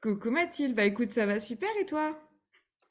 [0.00, 2.16] Coucou Mathilde, bah écoute, ça va super et toi?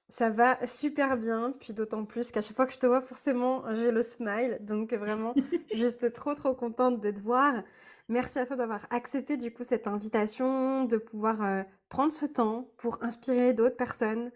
[0.10, 3.64] Ça va super bien, puis d'autant plus qu'à chaque fois que je te vois, forcément,
[3.76, 4.58] j'ai le smile.
[4.62, 5.34] Donc vraiment,
[5.74, 7.64] juste trop trop contente de te voir.
[8.10, 12.70] Merci à toi d'avoir accepté du coup cette invitation, de pouvoir euh, prendre ce temps
[12.78, 14.32] pour inspirer d'autres personnes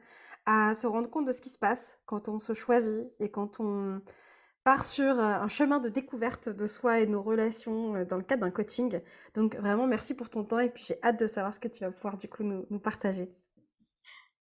[0.45, 3.59] à se rendre compte de ce qui se passe quand on se choisit et quand
[3.59, 4.01] on
[4.63, 8.17] part sur euh, un chemin de découverte de soi et de nos relations euh, dans
[8.17, 8.99] le cadre d'un coaching.
[9.33, 11.79] Donc vraiment, merci pour ton temps et puis j'ai hâte de savoir ce que tu
[11.79, 13.29] vas pouvoir du coup nous, partager.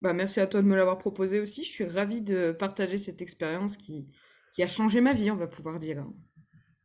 [0.02, 1.62] Bah, merci à toi de me l'avoir proposé aussi.
[1.62, 4.08] Je suis ravie de partager cette expérience qui,
[4.54, 6.04] qui a changé ma vie, on va pouvoir dire.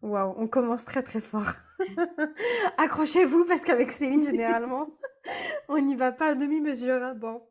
[0.02, 1.53] Waouh, on commence très très fort.
[2.78, 4.97] Accrochez-vous parce qu'avec Céline, généralement,
[5.69, 7.02] on n'y va pas à demi-mesure.
[7.02, 7.16] Hein.
[7.16, 7.41] Bon.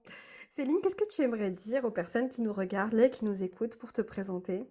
[0.51, 3.77] Céline, qu'est-ce que tu aimerais dire aux personnes qui nous regardent, et qui nous écoutent
[3.77, 4.69] pour te présenter?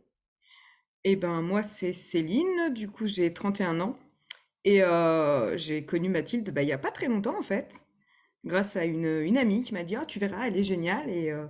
[1.03, 3.97] Eh ben, moi, c'est Céline, du coup, j'ai 31 ans.
[4.65, 7.73] Et euh, j'ai connu Mathilde, bah, il y a pas très longtemps, en fait,
[8.45, 11.31] grâce à une, une amie qui m'a dit: «Ah, tu verras, elle est géniale» et
[11.31, 11.47] euh,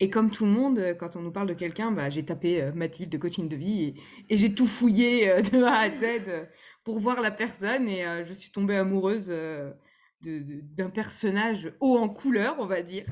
[0.00, 2.72] et comme tout le monde, quand on nous parle de quelqu'un, bah, j'ai tapé, euh,
[2.74, 3.84] Mathilde de coaching de vie.
[3.84, 6.48] Et et j'ai tout fouillé, de A à Z,
[6.84, 7.88] pour voir la personne.
[7.88, 9.32] Et je suis tombée amoureuse,
[10.22, 13.06] d'un personnage haut en couleur, on va dire.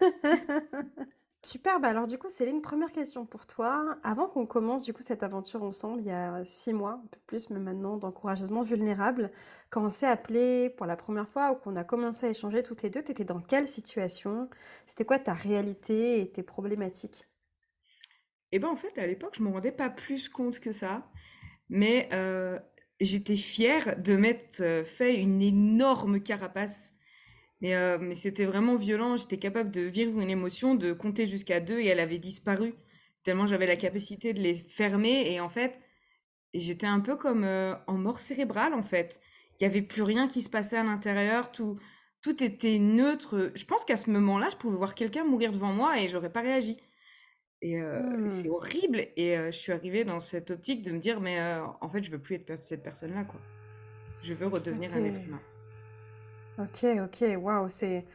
[1.46, 3.98] Super, bah alors du coup, Céline, première question pour toi.
[4.02, 7.20] Avant qu'on commence du coup cette aventure ensemble, il y a six mois, un peu
[7.24, 9.30] plus, mais maintenant, d'encouragement vulnérable,
[9.70, 12.82] quand on s'est appelé pour la première fois ou qu'on a commencé à échanger toutes
[12.82, 14.50] les deux, tu étais dans quelle situation?
[14.86, 17.22] C'était quoi ta réalité et tes problématiques?
[18.50, 21.08] Et ben en fait, à l'époque, je me rendais pas plus compte que ça,
[21.68, 22.58] mais euh,
[22.98, 26.92] j'étais fière de m'être euh, fait une énorme carapace
[27.60, 29.16] mais, euh, mais c'était vraiment violent.
[29.16, 32.74] J'étais capable de vivre une émotion, de compter jusqu'à deux et elle avait disparu.
[33.24, 35.32] Tellement j'avais la capacité de les fermer.
[35.32, 35.78] Et en fait,
[36.54, 39.20] j'étais un peu comme euh, en mort cérébrale, en fait.
[39.58, 41.50] Il n'y avait plus rien qui se passait à l'intérieur.
[41.50, 41.78] Tout,
[42.20, 43.52] tout était neutre.
[43.54, 46.42] Je pense qu'à ce moment-là, je pouvais voir quelqu'un mourir devant moi et j'aurais pas
[46.42, 46.76] réagi.
[47.62, 48.02] Et euh,
[48.42, 48.52] c'est mmh.
[48.52, 49.06] horrible.
[49.16, 51.40] Et je suis arrivée dans cette optique de me dire, mais
[51.80, 53.40] en fait, je veux plus être cette personne-là, quoi.
[54.22, 55.40] Je veux redevenir un être humain.
[56.58, 58.06] Ok, ok, waouh, c'est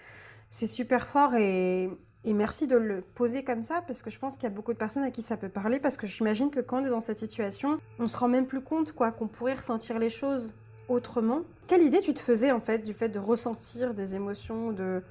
[0.49, 1.89] c'est super fort et,
[2.25, 4.73] et merci de le poser comme ça parce que je pense qu'il y a beaucoup
[4.73, 7.01] de personnes à qui ça peut parler parce que j'imagine que quand on est dans
[7.01, 10.53] cette situation, on se rend même plus compte quoi qu'on pourrait ressentir les choses
[10.89, 11.41] autrement.
[11.67, 15.01] Quelle idée tu te faisais en fait du fait de ressentir des émotions, de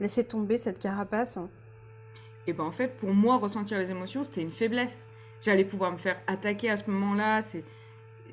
[0.00, 1.38] laisser tomber cette carapace?
[2.46, 5.06] Et ben en fait, pour moi, ressentir les émotions, c'était une faiblesse.
[5.42, 7.42] J'allais pouvoir me faire attaquer à ce moment-là.
[7.42, 7.64] C'est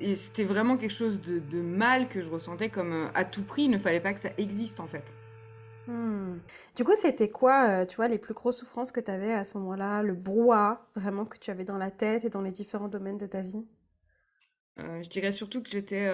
[0.00, 3.64] et c'était vraiment quelque chose de, mal que je ressentais comme euh, à tout prix,
[3.64, 5.04] il ne fallait pas que ça existe en fait.
[5.86, 6.38] Hmm.
[6.76, 9.44] Du coup, c'était quoi, euh, tu vois, les plus grosses souffrances que tu avais à
[9.44, 12.88] ce moment-là, le brouhaha vraiment que tu avais dans la tête et dans les différents
[12.88, 13.64] domaines de ta vie?
[14.78, 16.10] Euh, Je dirais surtout que j'étais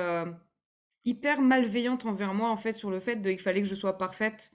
[1.05, 4.53] hyper malveillante envers moi en fait sur le fait qu'il fallait que je sois parfaite,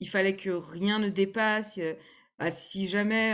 [0.00, 1.78] il fallait que rien ne dépasse.
[2.38, 3.32] Bah, si jamais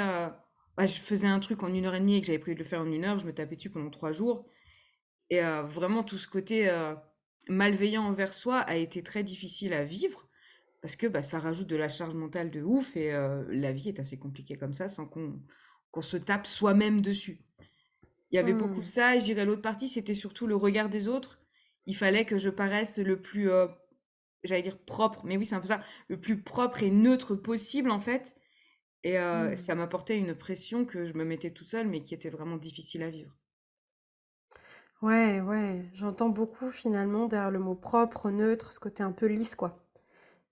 [0.76, 2.62] bah, je faisais un truc en une heure et demie et que j'avais prévu de
[2.62, 4.46] le faire en une heure, je me tapais dessus pendant trois jours.
[5.30, 6.94] Et euh, vraiment, tout ce côté euh,
[7.48, 10.28] malveillant envers soi a été très difficile à vivre
[10.82, 13.88] parce que bah, ça rajoute de la charge mentale de ouf et euh, la vie
[13.88, 15.40] est assez compliquée comme ça sans qu'on
[15.92, 17.40] qu'on se tape soi-même dessus.
[18.30, 18.86] Il y avait beaucoup de mmh.
[18.86, 21.40] ça, et je dirais l'autre partie, c'était surtout le regard des autres.
[21.86, 23.50] Il fallait que je paraisse le plus,
[24.44, 27.90] j'allais dire propre, mais oui, c'est un peu ça, le plus propre et neutre possible
[27.90, 28.36] en fait.
[29.02, 29.56] Et mmh.
[29.56, 33.02] ça m'apportait une pression que je me mettais toute seule, mais qui était vraiment difficile
[33.02, 33.39] à vivre.
[35.02, 39.54] Ouais, ouais, j'entends beaucoup finalement derrière le mot propre, neutre, ce côté un peu lisse,
[39.54, 39.78] quoi.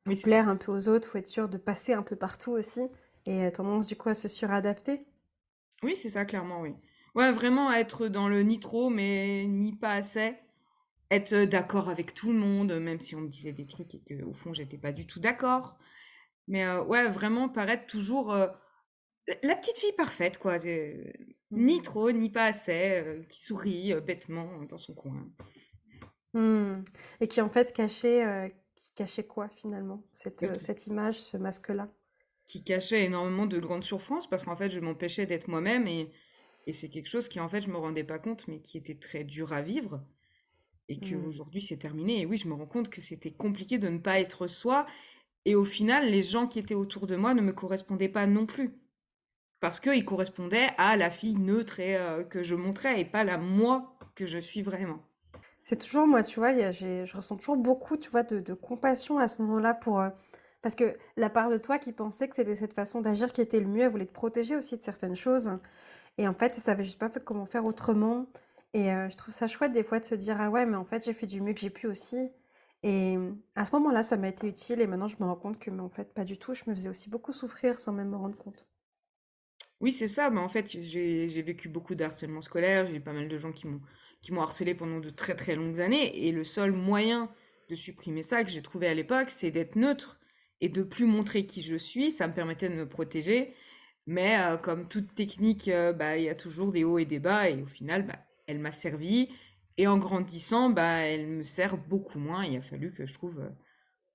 [0.06, 2.82] Faut plaire un peu aux autres, faut être sûr de passer un peu partout aussi,
[3.26, 5.04] et euh, tendance du coup à se suradapter.
[5.82, 6.74] Oui, c'est ça, clairement, oui.
[7.14, 10.34] Ouais, vraiment être dans le ni trop, mais ni pas assez.
[11.10, 14.00] Être euh, d'accord avec tout le monde, même si on me disait des trucs et
[14.02, 15.78] qu'au fond, j'étais pas du tout d'accord.
[16.48, 18.32] Mais euh, ouais, vraiment paraître toujours
[19.42, 20.58] la petite fille parfaite, quoi.
[21.50, 21.82] Ni mmh.
[21.82, 25.26] trop, ni pas assez, euh, qui sourit euh, bêtement dans son coin.
[26.34, 26.84] Mmh.
[27.20, 28.48] Et qui en fait cachait, euh,
[28.94, 31.88] cachait quoi finalement cette, cette image, ce masque-là?
[32.46, 36.10] Qui cachait énormément de grandes souffrances parce qu'en fait je m'empêchais d'être moi-même et,
[36.66, 38.96] et c'est quelque chose qui en fait je me rendais pas compte mais qui était
[38.96, 40.02] très dur à vivre
[40.88, 41.66] et qu'aujourd'hui mmh.
[41.68, 42.20] c'est terminé.
[42.20, 44.86] Et oui, je me rends compte que c'était compliqué de ne pas être soi
[45.44, 48.46] Et au final, les gens qui étaient autour de moi ne me correspondaient pas non
[48.46, 48.74] plus.
[49.60, 53.96] Parce qu'ils correspondaient à la fille neutre euh, que je montrais et pas la moi
[54.14, 55.00] que je suis vraiment.
[55.64, 59.42] C'est toujours moi, tu vois, je ressens toujours beaucoup, tu vois, de, compassion à ce
[59.42, 60.00] moment-là pour...
[60.00, 60.08] Euh,
[60.62, 63.60] parce que la part de toi qui pensait que c'était cette façon d'agir qui était
[63.60, 65.50] le mieux, elle voulait te protéger aussi de certaines choses.
[66.16, 68.26] Et en fait, elle savait juste pas comment faire autrement.
[68.74, 70.84] Et euh, je trouve ça chouette des fois de se dire, ah ouais, mais en
[70.84, 72.30] fait, j'ai fait du mieux que j'ai pu aussi.
[72.82, 73.18] Et
[73.56, 74.80] à ce moment-là, ça m'a été utile.
[74.80, 76.54] Et maintenant, je me rends compte que, mais en fait, pas du tout.
[76.54, 78.66] Je me faisais aussi beaucoup souffrir sans même me rendre compte.
[79.80, 80.30] Oui, c'est ça.
[80.30, 82.86] Mais en fait, j'ai vécu beaucoup d'harcèlement scolaire.
[82.86, 83.80] J'ai eu pas mal de gens qui m'ont
[84.20, 86.26] qui harcelé pendant de très très longues années.
[86.26, 87.30] Et le seul moyen
[87.68, 90.18] de supprimer ça que j'ai trouvé à l'époque, c'est d'être neutre
[90.60, 92.10] et de plus montrer qui je suis.
[92.10, 93.54] Ça me permettait de me protéger.
[94.06, 97.20] Mais euh, comme toute technique, euh, bah, il y a toujours des hauts et des
[97.20, 97.48] bas.
[97.50, 99.28] Et au final, bah, elle m'a servi.
[99.76, 102.44] Et en grandissant, bah, elle me sert beaucoup moins.
[102.44, 103.50] Il a fallu que je trouve euh,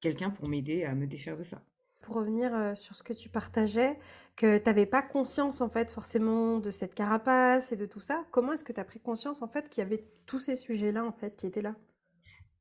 [0.01, 1.63] quelqu'un pour m'aider à me défaire de ça.
[2.03, 3.97] Pour revenir euh, sur ce que tu partageais,
[4.35, 8.23] que tu n'avais pas conscience en fait forcément de cette carapace et de tout ça,
[8.31, 11.03] comment est-ce que tu as pris conscience en fait qu'il y avait tous ces sujets-là
[11.03, 11.75] en fait qui étaient là?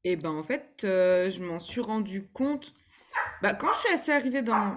[0.05, 2.73] Eh ben en fait, euh, je m'en suis rendu compte
[3.43, 4.77] bah, quand je suis assez arrivée dans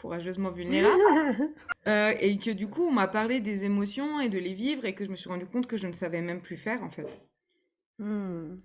[0.00, 1.50] courageusement vulnérable
[1.86, 5.04] et que du coup on m'a parlé des émotions et de les vivre et que
[5.04, 7.20] je me suis rendu compte que je ne savais même plus faire en fait.
[7.98, 8.56] Mmh.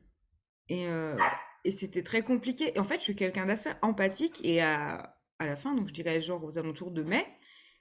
[0.69, 1.17] Et, euh,
[1.65, 2.71] et c'était très compliqué.
[2.75, 4.39] Et en fait, je suis quelqu'un d'assez empathique.
[4.43, 7.25] Et à, à, la fin, donc je dirais genre aux alentours de mai,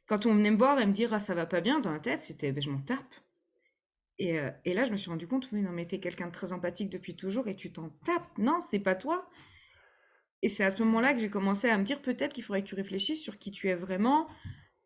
[0.06, 2.00] quand on venait me voir et me dire ah, ça va pas bien dans la
[2.00, 3.14] tête, c'était ben, je m'en tape.
[4.20, 6.32] Et, euh, et, là, je me suis rendu compte, oui, non, mais t'es quelqu'un de
[6.32, 8.36] très empathique depuis toujours et tu t'en tapes.
[8.36, 9.28] Non, c'est pas toi.
[10.42, 12.68] Et c'est à ce moment-là que j'ai commencé à me dire peut-être qu'il faudrait que
[12.68, 14.28] tu réfléchisses sur qui tu es vraiment,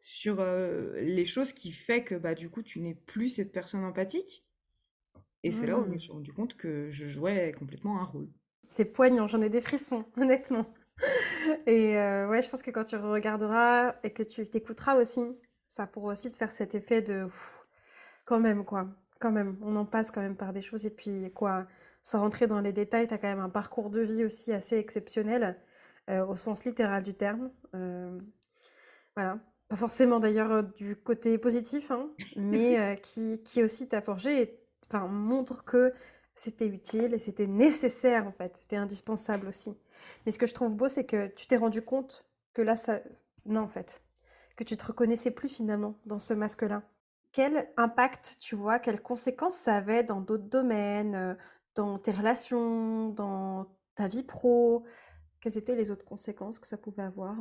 [0.02, 3.84] sur euh, les choses qui fait que bah, du coup, tu n'es plus cette personne
[3.84, 4.44] empathique.
[5.44, 6.00] Et c'est là où je me mmh.
[6.00, 8.28] suis rendu compte que je jouais complètement un rôle.
[8.68, 10.72] C'est poignant, j'en ai des frissons, honnêtement.
[11.66, 15.22] Et euh, ouais, je pense que quand tu regarderas et que tu t'écouteras aussi,
[15.68, 17.28] ça pourra aussi te faire cet effet de
[18.24, 18.88] quand même, quoi.
[19.20, 20.86] Quand même, on en passe quand même par des choses.
[20.86, 21.66] Et puis, quoi,
[22.02, 24.76] sans rentrer dans les détails, tu as quand même un parcours de vie aussi assez
[24.78, 25.58] exceptionnel,
[26.10, 27.50] euh, au sens littéral du terme.
[27.74, 28.18] Euh,
[29.16, 29.38] voilà.
[29.68, 35.06] Pas forcément d'ailleurs du côté positif, hein, mais qui, qui aussi t'a forgé et enfin,
[35.06, 35.94] montre que
[36.34, 39.74] c'était utile et c'était nécessaire en fait, c'était indispensable aussi.
[40.24, 43.00] Mais ce que je trouve beau, c'est que tu t'es rendu compte que là, ça...
[43.44, 44.02] Non en fait,
[44.56, 46.82] que tu te reconnaissais plus finalement dans ce masque-là.
[47.32, 51.34] Quel impact, tu vois, quelles conséquences ça avait dans d'autres domaines, euh,
[51.74, 54.84] dans tes relations, dans ta vie pro?
[55.40, 57.36] Quelles étaient les autres conséquences que ça pouvait avoir?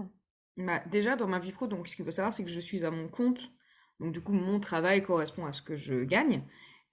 [0.57, 2.85] Bah, Déjà, dans ma vie pro, donc, ce qu'il faut savoir, c'est que je suis
[2.85, 3.51] à mon compte.
[3.99, 6.43] Donc, du coup, mon travail correspond à ce que je gagne.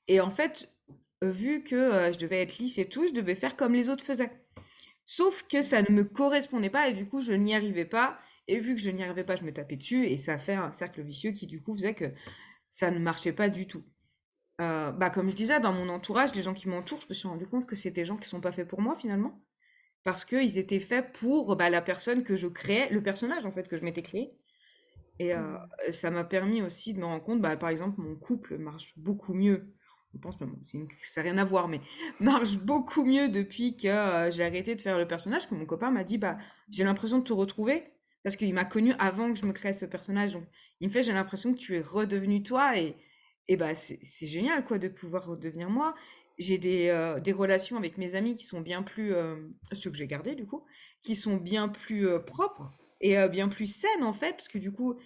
[0.08, 0.68] Et en fait,
[1.22, 4.04] vu que euh, je devais être lisse et tout, je devais faire comme les autres
[4.04, 4.32] faisaient.
[5.10, 8.18] Sauf que ça ne me correspondait pas et du coup, je n'y arrivais pas.
[8.46, 10.70] Et vu que je n'y arrivais pas, je me tapais dessus et ça fait un
[10.72, 12.12] cercle vicieux qui du coup faisait que
[12.70, 13.82] ça ne marchait pas du tout.
[14.60, 17.26] Euh, bah, comme je disais, dans mon entourage, les gens qui m'entourent, je me suis
[17.26, 19.42] rendu compte que c'était des gens qui ne sont pas faits pour moi finalement.
[20.04, 23.66] Parce qu'ils étaient faits pour bah, la personne que je créais, le personnage en fait
[23.66, 24.34] que je m'étais créé.
[25.18, 25.56] Et euh,
[25.88, 25.92] mmh.
[25.92, 29.32] ça m'a permis aussi de me rendre compte, bah, par exemple, mon couple marche beaucoup
[29.32, 29.72] mieux
[30.14, 30.78] je pense, même, ça
[31.22, 31.80] n'a rien à voir, mais
[32.20, 35.90] marche beaucoup mieux depuis que euh, j'ai arrêté de faire le personnage, que mon copain
[35.90, 36.38] m'a dit, bah,
[36.70, 37.84] j'ai l'impression de te retrouver,
[38.22, 40.32] parce qu'il m'a connu avant que je me crée ce personnage.
[40.32, 40.44] Donc,
[40.80, 42.96] il me fait, j'ai l'impression que tu es redevenu toi, et,
[43.48, 45.94] et bah, c'est génial, quoi, de pouvoir redevenir moi.
[46.38, 49.36] J'ai des, euh, des, relations avec mes amis qui sont bien plus, euh,
[49.72, 50.64] ceux que j'ai gardés, du coup,
[51.02, 54.98] qui sont bien plus propres et bien plus saines, en fait, parce que du coup,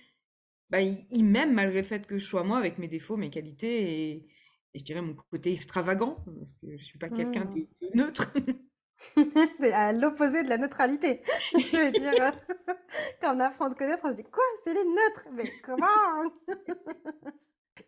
[0.70, 4.26] bah, ils m'aiment malgré le fait que je sois moi, avec mes défauts, mes qualités,
[4.74, 7.66] je dirais mon côté extravagant, parce que je ne suis pas quelqu'un de, mmh.
[7.94, 8.32] neutre.
[9.72, 11.22] à l'opposé de la neutralité.
[11.54, 12.12] je veux dire,
[13.20, 15.26] quand on apprend à connaître, on se dit Quoi Céline neutre?
[15.32, 15.86] Mais comment?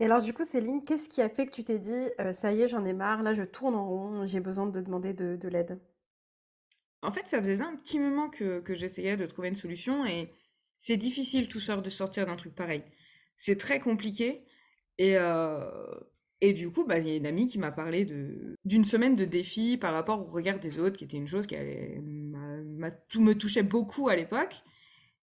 [0.01, 2.53] Et alors, du coup, Céline, qu'est-ce qui a fait que tu t'es dit euh, Ça
[2.53, 5.37] y est, j'en ai marre, là, je tourne en rond, j'ai besoin de demander de,
[5.37, 5.81] de l'aide?
[7.03, 10.33] En fait, ça faisait un petit moment que, que j'essayais de trouver une solution et
[10.79, 12.83] c'est difficile tout seul de sortir d'un truc pareil.
[13.37, 14.47] C'est très compliqué
[14.97, 15.61] et, euh,
[16.41, 18.07] et du coup, bah, il y a une amie qui m'a parlé
[18.65, 21.57] d'une semaine de défis par rapport au regard des autres, qui était une chose qui
[23.09, 24.55] tout me touchait beaucoup à l'époque.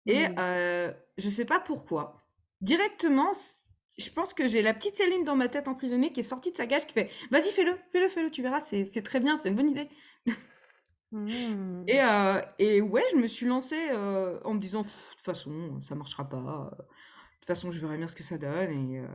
[0.05, 0.35] Et mmh.
[0.39, 2.25] euh, je ne sais pas pourquoi.
[2.61, 3.31] Directement,
[3.97, 6.57] je pense que j'ai la petite Céline dans ma tête emprisonnée qui est sortie de
[6.57, 9.55] sa cage qui fait Vas-y, fais-le, fais-le, fais-le, tu verras, c'est très bien, c'est une
[9.55, 9.89] bonne idée.
[11.11, 11.83] Mmh.
[11.89, 15.81] Et, euh, et, ouais, je me suis lancée euh, en me disant De toute façon,
[15.81, 16.71] ça marchera pas
[17.41, 18.71] toute façon, je verrai bien ce que ça donne.
[18.93, 19.07] Et euh,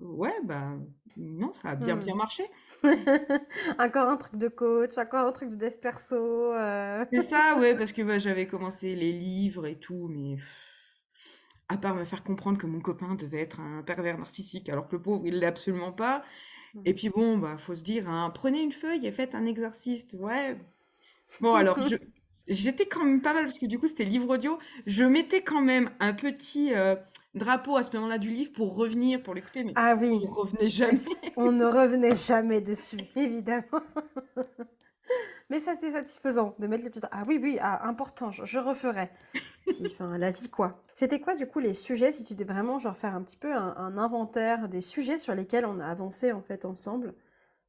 [0.00, 0.72] ouais, bah
[1.16, 2.16] non, ça a bien, bien Hmm.
[2.16, 2.44] marché.
[3.78, 6.16] Encore un truc de coach, encore un truc de dev perso.
[6.54, 7.04] euh.
[7.10, 10.36] C'est ça, ouais, parce que bah, j'avais commencé les livres et tout, mais
[11.68, 14.96] à part me faire comprendre que mon copain devait être un pervers narcissique, alors que
[14.96, 16.22] le pauvre, il l'est absolument pas.
[16.84, 20.06] Et puis bon, bah, faut se dire, hein, prenez une feuille et faites un exercice.
[20.14, 20.58] Ouais.
[21.40, 21.96] Bon, alors, je,
[22.48, 24.58] j'étais quand même pas mal, parce que du coup, c'était livre audio.
[24.86, 26.96] Je mettais quand même un petit euh,
[27.34, 30.92] drapeau à ce moment-là du livre pour revenir, pour l'écouter, mais Ah oui, revenais jamais.
[30.92, 33.64] est-ce- on ne revenait jamais dessus, évidemment.
[35.50, 37.00] Mais ça, c'était satisfaisant de mettre le petit...
[37.12, 39.10] Ah oui, oui, ah, important, je, je referai.
[39.66, 40.82] Puis, enfin, la vie, quoi.
[40.94, 43.54] C'était quoi, du coup, les sujets, si tu devais vraiment, genre, faire un petit peu
[43.54, 47.14] un, un inventaire des sujets sur lesquels on a avancé, en fait, ensemble,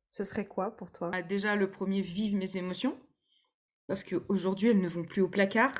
[0.10, 1.12] ce serait quoi pour toi?
[1.14, 2.98] Ah, Déjà, le premier, vive mes émotions,
[3.88, 5.74] parce qu'aujourd'hui, elles ne vont plus au placard.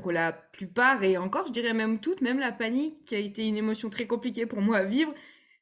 [0.00, 3.46] Pour la plupart, et encore, je dirais même toutes, même la panique, qui a été
[3.46, 5.14] une émotion très compliquée pour moi à vivre,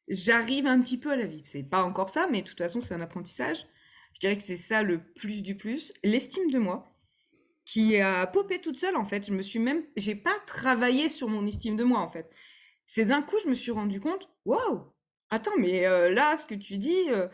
[0.09, 1.47] j'arrive un petit peu à la vivre.
[1.51, 3.67] C'est pas encore ça, mais de toute façon, c'est un apprentissage.
[4.15, 5.93] Je dirais que c'est ça le plus du plus.
[6.03, 6.87] L'estime de moi,
[7.65, 9.27] qui a popé toute seule, en fait.
[9.27, 12.31] Je me suis même, j'ai pas travaillé sur mon estime de moi, en fait.
[12.87, 14.83] C'est d'un coup, je me suis rendu compte, waouh,
[15.31, 17.29] attends, mais euh, là, ce que tu dis, euh,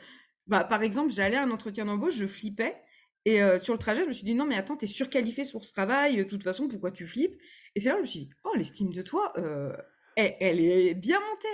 [0.47, 2.77] bah, par exemple, j'allais à un entretien d'embauche, je flippais.
[3.25, 5.65] Et euh, sur le trajet, je me suis dit, non, mais attends, t'es surqualifié sur
[5.65, 7.37] ce travail, de toute façon, pourquoi tu flippes?
[7.75, 9.77] Et c'est là que je me suis dit, oh, l'estime de toi, euh,
[10.17, 11.49] elle, elle est bien montée.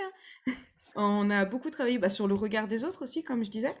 [0.47, 0.53] hein.
[0.95, 3.75] On a beaucoup travaillé bah, sur le regard des autres aussi, comme je disais,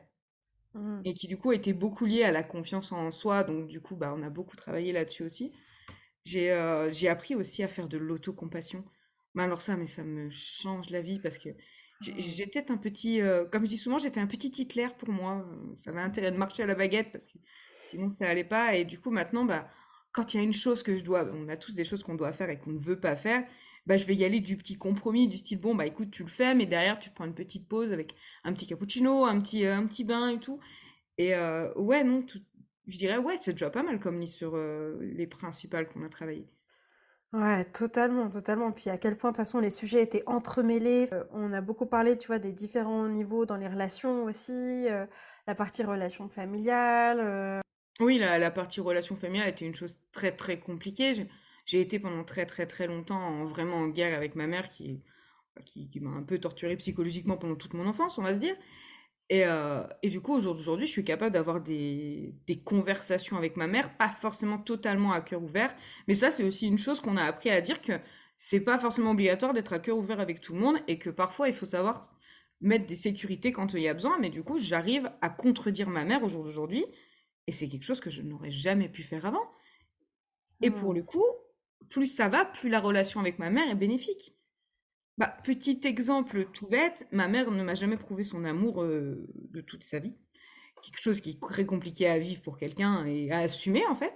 [0.73, 1.01] Hmm.
[1.05, 3.43] et qui du coup été beaucoup lié à la confiance en soi.
[3.43, 5.51] Donc, du coup, bah, on a beaucoup travaillé là-dessus aussi.
[6.25, 8.83] J'ai euh, appris aussi à faire de l'autocompassion.
[9.33, 11.49] Mais alors ça, mais ça me change la vie parce que
[12.01, 15.45] j'étais un petit, euh, comme je dis souvent, j'étais un petit Hitler pour moi.
[15.83, 17.37] Ça avait intérêt de marcher à la baguette parce que
[17.87, 18.75] sinon ça allait pas.
[18.75, 19.67] Et du coup, maintenant, bah,
[20.11, 22.15] quand il y a une chose que je dois, on a tous des choses qu'on
[22.15, 23.45] doit faire et qu'on ne veut pas faire,
[23.87, 26.29] bah, je vais y aller du petit compromis, du style, bon, bah écoute, tu le
[26.29, 28.13] fais, mais derrière, tu prends une petite pause avec
[28.43, 30.59] un petit cappuccino, un petit, euh, un petit bain et tout.
[31.17, 32.25] Et euh, ouais, non,
[32.87, 36.09] je dirais, ouais, c'est déjà pas mal comme liste sur euh, les principales qu'on a
[36.09, 36.49] travaillées.
[37.31, 38.73] Ouais, totalement, totalement.
[38.73, 41.09] Puis à quel point, de toute façon, les sujets étaient entremêlés.
[41.31, 44.87] On a beaucoup parlé, tu vois, des différents niveaux dans les relations aussi,
[45.45, 47.61] la partie relation familiale.
[47.99, 51.27] Oui, la, partie relation familiale était une chose très très compliquée.
[51.65, 55.01] J'ai été pendant très très très longtemps en- vraiment en guerre avec ma mère qui,
[55.65, 58.55] qui, qui m'a un peu torturée psychologiquement pendant toute mon enfance, on va se dire.
[59.29, 63.37] Et, euh, et du coup, au jour d'aujourd'hui, je suis capable d'avoir des, des conversations
[63.37, 65.75] avec ma mère, pas forcément totalement à cœur ouvert,
[66.07, 67.93] mais ça, c'est aussi une chose qu'on a appris à dire que
[68.39, 71.49] c'est pas forcément obligatoire d'être à cœur ouvert avec tout le monde et que parfois
[71.49, 72.09] il faut savoir
[72.61, 74.17] mettre des sécurités quand il y a besoin.
[74.19, 76.85] Mais du coup, j'arrive à contredire ma mère au jour d'aujourd'hui
[77.47, 79.49] et c'est quelque chose que je n'aurais jamais pu faire avant.
[80.61, 80.97] Et pour hmm.
[80.97, 81.25] le coup,
[81.89, 84.35] plus ça va, plus la relation avec ma mère est bénéfique.
[85.17, 89.61] Bah, petit exemple tout bête, ma mère ne m'a jamais prouvé son amour euh, de
[89.61, 90.13] toute sa vie.
[90.83, 94.13] Quelque chose qui est très compliqué à vivre pour quelqu'un et à assumer en fait.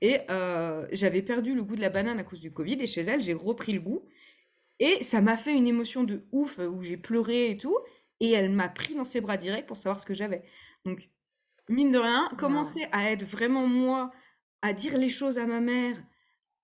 [0.00, 3.02] Et euh, j'avais perdu le goût de la banane à cause du Covid et chez
[3.02, 4.08] elle, j'ai repris le goût.
[4.80, 7.78] Et ça m'a fait une émotion de ouf où j'ai pleuré et tout.
[8.18, 10.42] Et elle m'a pris dans ses bras direct pour savoir ce que j'avais.
[10.84, 11.08] Donc,
[11.72, 14.10] mine de rien, commencer à être vraiment moi,
[14.62, 15.96] à dire les choses à ma mère,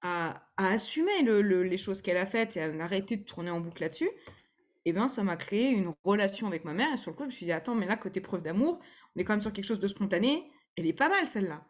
[0.02, 3.50] à, à assumer le- le- les choses qu'elle a faites et à arrêter de tourner
[3.50, 4.10] en boucle là-dessus,
[4.86, 6.92] et ben ça m'a créé une relation avec ma mère.
[6.94, 8.80] Et sur le coup, je me suis dit, attends, mais là, côté preuve d'amour,
[9.16, 10.50] on est quand même sur quelque chose de spontané.
[10.76, 11.64] Elle est pas mal, celle-là.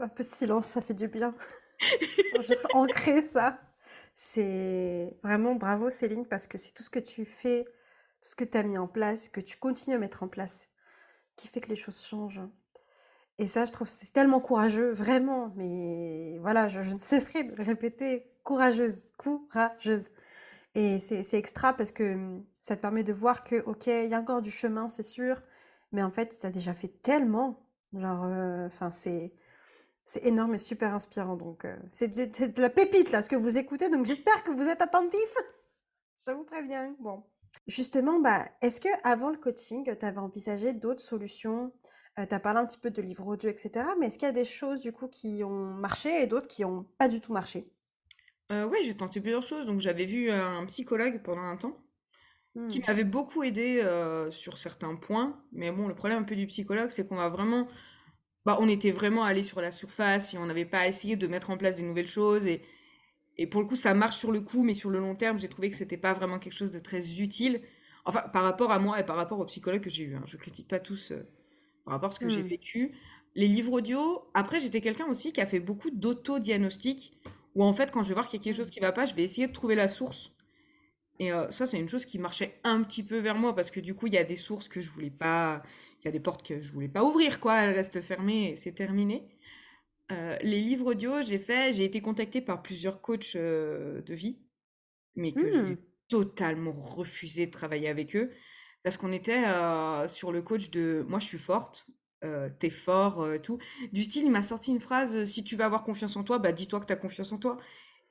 [0.00, 1.32] Un peu de silence, ça fait du bien.
[2.40, 3.60] Juste ancrer ça.
[4.22, 7.64] C'est vraiment bravo Céline parce que c'est tout ce que tu fais,
[8.20, 10.68] ce que tu as mis en place, que tu continues à mettre en place,
[11.36, 12.42] qui fait que les choses changent.
[13.38, 15.54] Et ça, je trouve, c'est tellement courageux, vraiment.
[15.56, 18.30] Mais voilà, je, ne cesserai de le répéter.
[18.44, 20.10] Courageuse, courageuse.
[20.74, 24.10] Et c'est c'est extra parce que hum, ça te permet de voir que, ok, il
[24.10, 25.42] y a encore du chemin, c'est sûr.
[25.92, 27.66] Mais en fait, ça a déjà fait tellement.
[27.94, 29.32] Genre, euh, enfin, c'est.
[30.10, 31.36] C'est énorme et super inspirant.
[31.36, 33.88] Donc, euh, c'est de, la pépite là, ce que vous écoutez.
[33.88, 35.36] Donc, j'espère que vous êtes attentifs.
[36.26, 36.96] Je vous préviens.
[36.98, 37.22] Bon.
[37.68, 41.72] Justement, bah, est-ce que avant le coaching, tu avais envisagé d'autres solutions?
[42.16, 43.86] tu as parlé un petit peu de livres audio, etc.
[44.00, 46.62] Mais est-ce qu'il y a des choses du coup qui ont marché et d'autres qui
[46.62, 47.70] n'ont pas du tout marché?
[48.50, 49.64] Euh, ouais, j'ai tenté plusieurs choses.
[49.64, 51.76] Donc, j'avais vu un psychologue pendant un temps
[52.68, 52.82] qui Hmm.
[52.86, 55.40] m'avait beaucoup aidé euh, sur certains points.
[55.52, 57.68] Mais bon, le problème un peu du psychologue, c'est qu'on va vraiment
[58.50, 61.50] bah, on était vraiment allé sur la surface et on n'avait pas essayé de mettre
[61.50, 62.46] en place des nouvelles choses.
[62.46, 62.62] Et,
[63.38, 65.48] et pour le coup, ça marche sur le coup, mais sur le long terme, j'ai
[65.48, 67.62] trouvé que c'était pas vraiment quelque chose de très utile.
[68.04, 70.16] Enfin, par rapport à moi et par rapport aux psychologues que j'ai eu.
[70.16, 70.24] Hein.
[70.26, 71.28] Je critique pas tous euh,
[71.84, 72.48] par rapport à ce que j'ai Hmm.
[72.48, 72.92] vécu.
[73.36, 74.24] les livres audio.
[74.34, 77.14] Après, j'étais quelqu'un aussi qui a fait beaucoup d'auto-diagnostic,
[77.54, 79.06] où en fait, quand je vais voir qu'il y a quelque chose qui va pas,
[79.06, 80.32] je vais essayer de trouver la source.
[81.20, 83.80] Et euh, ça, c'est une chose qui marchait un petit peu vers moi, parce que
[83.80, 85.62] du coup, il y a des sources que je voulais pas,
[86.02, 87.58] il y a des portes que je voulais pas ouvrir, quoi.
[87.60, 89.30] Elles restent fermées c'est terminé.
[90.12, 94.38] Euh, les livres audio, j'ai fait, j'ai été contactée par plusieurs coachs euh, de vie,
[95.16, 95.80] mais que j'ai Hmm.
[96.08, 98.32] totalement refusé de travailler avec eux
[98.82, 99.44] parce qu'on était
[100.08, 101.86] sur le coach de moi je suis forte,
[102.60, 103.58] t'es fort, tout.
[103.92, 106.52] Du style, il m'a sorti une phrase si tu veux avoir confiance en toi, bah
[106.52, 107.58] dis-toi que t'as confiance en toi.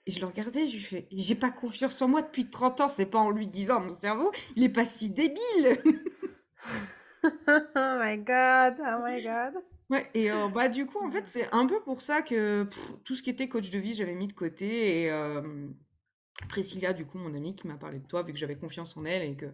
[0.05, 2.89] Et je le regardais, je lui fais j'ai pas confiance en moi depuis 30 ans,
[2.89, 5.81] c'est pas en lui disant mon cerveau, il est pas si débile.
[7.75, 9.63] Oh my God, oh my God.
[9.89, 12.91] Ouais, et euh, bah du coup en fait c'est un peu pour ça que pff,
[13.03, 15.67] tout ce qui était coach de vie j'avais mis de côté et euh,
[16.49, 19.05] Priscilla du coup mon amie qui m'a parlé de toi vu que j'avais confiance en
[19.05, 19.47] elle et que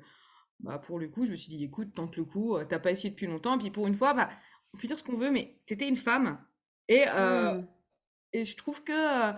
[0.60, 2.92] bah pour le coup je me suis dit écoute tente le coup euh, t'as pas
[2.92, 4.30] essayé depuis longtemps puis pour une fois bah
[4.74, 6.40] on peut dire ce qu'on veut mais t'étais une femme
[6.90, 7.66] et euh, Hmm.
[8.34, 9.34] et je trouve que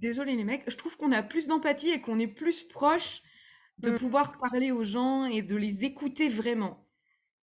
[0.00, 3.22] désolé les mecs je trouve qu'on a plus d'empathie et qu'on est plus proche
[3.78, 3.96] de Hmm.
[3.98, 6.86] pouvoir parler aux gens et de les écouter vraiment.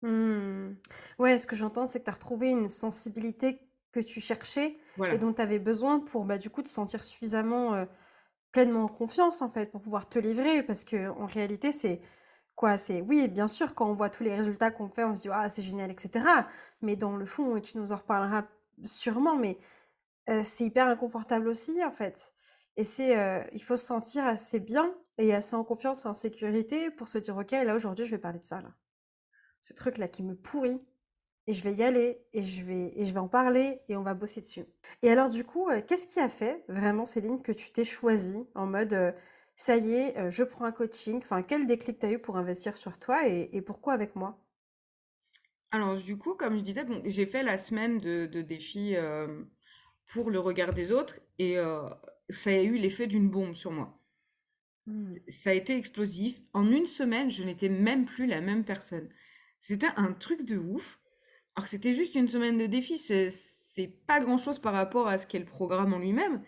[0.03, 0.75] Hmm.
[1.19, 3.61] Ouais, ce que j'entends, c'est que tu as retrouvé une sensibilité
[3.93, 4.79] que tu cherchais
[5.11, 7.87] et dont tu avais besoin pour bah, du coup te sentir suffisamment euh,
[8.53, 10.63] pleinement en confiance en fait pour pouvoir te livrer.
[10.63, 12.01] Parce que en réalité c'est
[12.57, 12.79] quoi?
[12.79, 15.31] C'est oui bien sûr quand on voit tous les résultats qu'on fait on se dit
[15.33, 16.27] ah c'est génial etc
[16.83, 18.47] mais dans le fond et tu nous en reparleras
[18.85, 19.59] sûrement mais
[20.31, 22.35] euh, c'est hyper inconfortable aussi en fait
[22.77, 26.15] et c'est euh, il faut se sentir assez bien et assez en confiance et en
[26.15, 28.75] sécurité pour se dire ok là aujourd'hui je vais parler de ça là
[29.61, 30.81] ce truc là qui me pourrit
[31.47, 34.03] et je vais y aller et je vais et je vais en parler et on
[34.03, 34.65] va bosser dessus.
[35.03, 38.45] Et alors du coup, euh, qu'est-ce qui a fait vraiment Céline que tu t'es choisie
[38.57, 39.13] en mode euh,
[39.57, 42.99] ça y est, je prends un coaching, enfin quel déclic t'as eu pour investir sur
[42.99, 44.39] toi et, pourquoi avec moi?
[45.71, 48.95] Alors, du coup, comme je disais, bon, j'ai fait la semaine de, de défi
[50.13, 51.57] pour le regard des autres et
[52.31, 54.01] ça a eu l'effet d'une bombe sur moi.
[54.87, 55.15] Hmm.
[55.29, 56.41] Ça a été explosif.
[56.53, 59.09] En une semaine, je n'étais même plus la même personne.
[59.61, 61.01] C'était un truc de ouf.
[61.55, 63.33] Alors que c'était juste une semaine de défi, c'est
[64.07, 66.43] pas grand-chose par rapport à ce qu'est le programme en lui-même.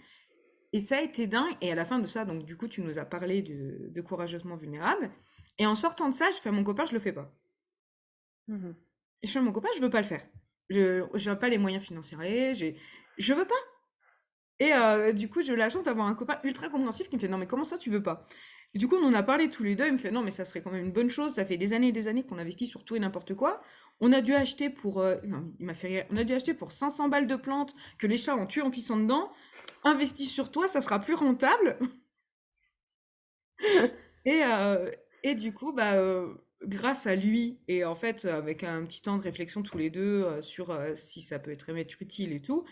[0.72, 1.56] Et ça a été dingue.
[1.62, 4.00] Et à la fin de ça, donc du coup, tu nous as parlé de, de
[4.02, 5.10] courageusement vulnérable.
[5.58, 7.34] Et en sortant de ça, je fais à mon copain, je le fais pas.
[9.22, 10.24] Et je fais à mon copain, je veux pas le faire.
[10.70, 12.18] Je n'ai pas les moyens financiers,
[13.18, 13.54] je veux pas.
[14.60, 17.20] Et euh, du coup, j'ai eu la chance d'avoir un copain ultra compréhensif qui me
[17.20, 18.26] fait non mais comment ça tu veux pas?
[18.74, 19.86] Et du coup, on en a parlé tous les deux.
[19.86, 21.34] Il me fait non mais ça serait quand même une bonne chose.
[21.34, 23.62] Ça fait des années et des années qu'on investit sur tout et n'importe quoi.
[24.00, 26.06] On a dû acheter pour, euh, non, il m'a fait rire.
[26.10, 28.70] On a dû acheter pour 500 balles de plantes que les chats ont tué en
[28.70, 29.32] pissant dedans.
[29.84, 31.78] Investis sur toi, ça sera plus rentable.
[34.24, 34.90] Et, euh,
[35.22, 35.94] et du coup, bah,
[36.64, 40.24] grâce à lui, et en fait, avec un petit temps de réflexion tous les deux
[40.24, 42.64] euh, sur euh, si ça peut être être utile et tout,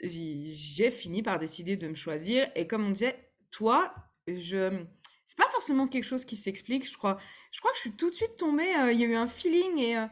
[0.00, 2.50] j'ai fini par décider de me choisir.
[2.54, 3.94] Et comme on disait, toi,
[4.26, 4.84] je...
[5.24, 7.18] c'est pas forcément quelque chose qui s'explique, je crois.
[7.52, 9.28] Je crois que je suis tout de suite tombée, euh, il y a eu un
[9.28, 10.06] feeling, et, euh,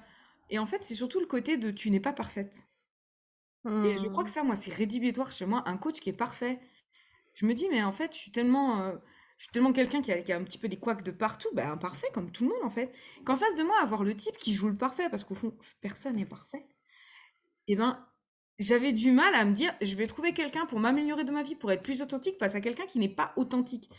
[0.50, 2.64] et en fait, c'est surtout le côté de tu n'es pas parfaite.
[3.82, 4.30] Et je crois que Hmm.
[4.30, 6.58] ça, moi, c'est rédhibitoire chez moi, un coach qui est parfait.
[7.34, 8.96] Je me dis, mais en fait, je suis tellement, euh,
[9.38, 11.48] je suis tellement quelqu'un qui a, qui a un petit peu des couacs de partout,
[11.54, 12.92] bah, imparfait, comme tout le monde, en fait.
[13.24, 16.16] Qu'en face de moi, avoir le type qui joue le parfait, parce qu'au fond, personne
[16.16, 16.66] n'est parfait,
[17.68, 18.06] et ben,
[18.58, 21.54] j'avais du mal à me dire, je vais trouver quelqu'un pour m'améliorer de ma vie,
[21.56, 23.90] pour être plus authentique face à quelqu'un qui n'est pas authentique.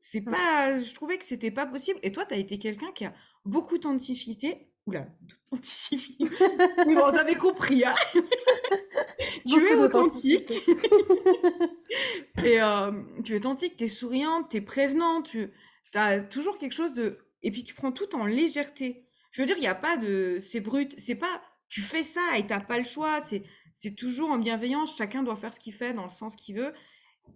[0.00, 2.00] C'est pas, je trouvais que c'était pas possible.
[2.02, 4.66] Et toi, tu as été quelqu'un qui a beaucoup d'authenticité.
[4.86, 6.24] Oula, d'authenticité.
[6.86, 7.94] Oui, bon, vous avez compris, hein.
[9.46, 10.52] Tu es authentique.
[12.44, 12.92] Et euh,
[13.24, 15.50] tu es authentique, tu es souriante, tu es prévenante, tu
[15.94, 17.18] as toujours quelque chose de...
[17.42, 19.04] Et puis tu prends tout en légèreté.
[19.32, 20.38] Je veux dire, il n'y a pas de...
[20.40, 21.42] C'est brut, c'est pas...
[21.68, 23.20] Tu fais ça et t'as pas le choix.
[23.22, 23.42] C'est
[23.80, 24.96] c'est toujours en bienveillance.
[24.96, 26.74] Chacun doit faire ce qu'il fait dans le sens qu'il veut.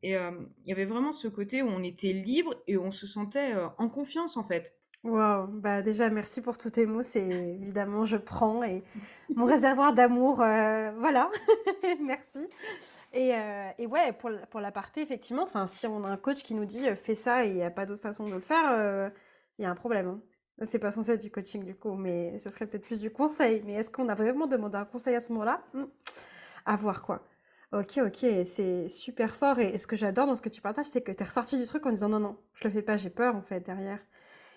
[0.03, 0.33] Et euh,
[0.65, 3.69] il y avait vraiment ce côté où on était libre et on se sentait euh,
[3.79, 4.75] en confiance, en fait.
[5.05, 8.83] Wow, bah déjà merci pour tous tes mots, c'est évidemment je prends et
[9.37, 11.31] mon réservoir d'amour, euh, voilà,
[12.01, 12.39] merci.
[13.13, 13.31] Et,
[13.79, 16.65] et ouais, pour, la- pour l'aparté, effectivement, enfin si on a un coach qui nous
[16.67, 19.13] dit fais ça et il n'y a pas d'autre façon de le faire,
[19.59, 20.09] il y a un problème.
[20.09, 20.21] hein.
[20.67, 23.63] C'est pas censé être du coaching du coup, mais ce serait peut-être plus du conseil.
[23.67, 25.63] Mais est-ce qu'on a vraiment demandé un conseil à ce moment-là?
[25.75, 25.85] Hmm,
[26.65, 27.23] À voir quoi.
[27.73, 29.59] Ok, ok, c'est super fort.
[29.59, 31.67] Et ce que j'adore dans ce que tu partages, c'est que tu es ressorti du
[31.67, 33.99] truc en disant non, non, je le fais pas, j'ai peur en fait derrière.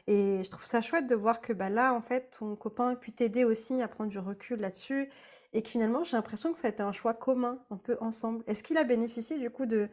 [0.07, 2.97] Et je trouve ça chouette de voir que bah, là, en fait, ton copain a
[2.97, 5.09] pu t'aider aussi à prendre du recul là-dessus.
[5.53, 8.43] Et que finalement, j'ai l'impression que ça a été un choix commun, un peu ensemble.
[8.47, 9.89] Est-ce qu'il a bénéficié du coup de,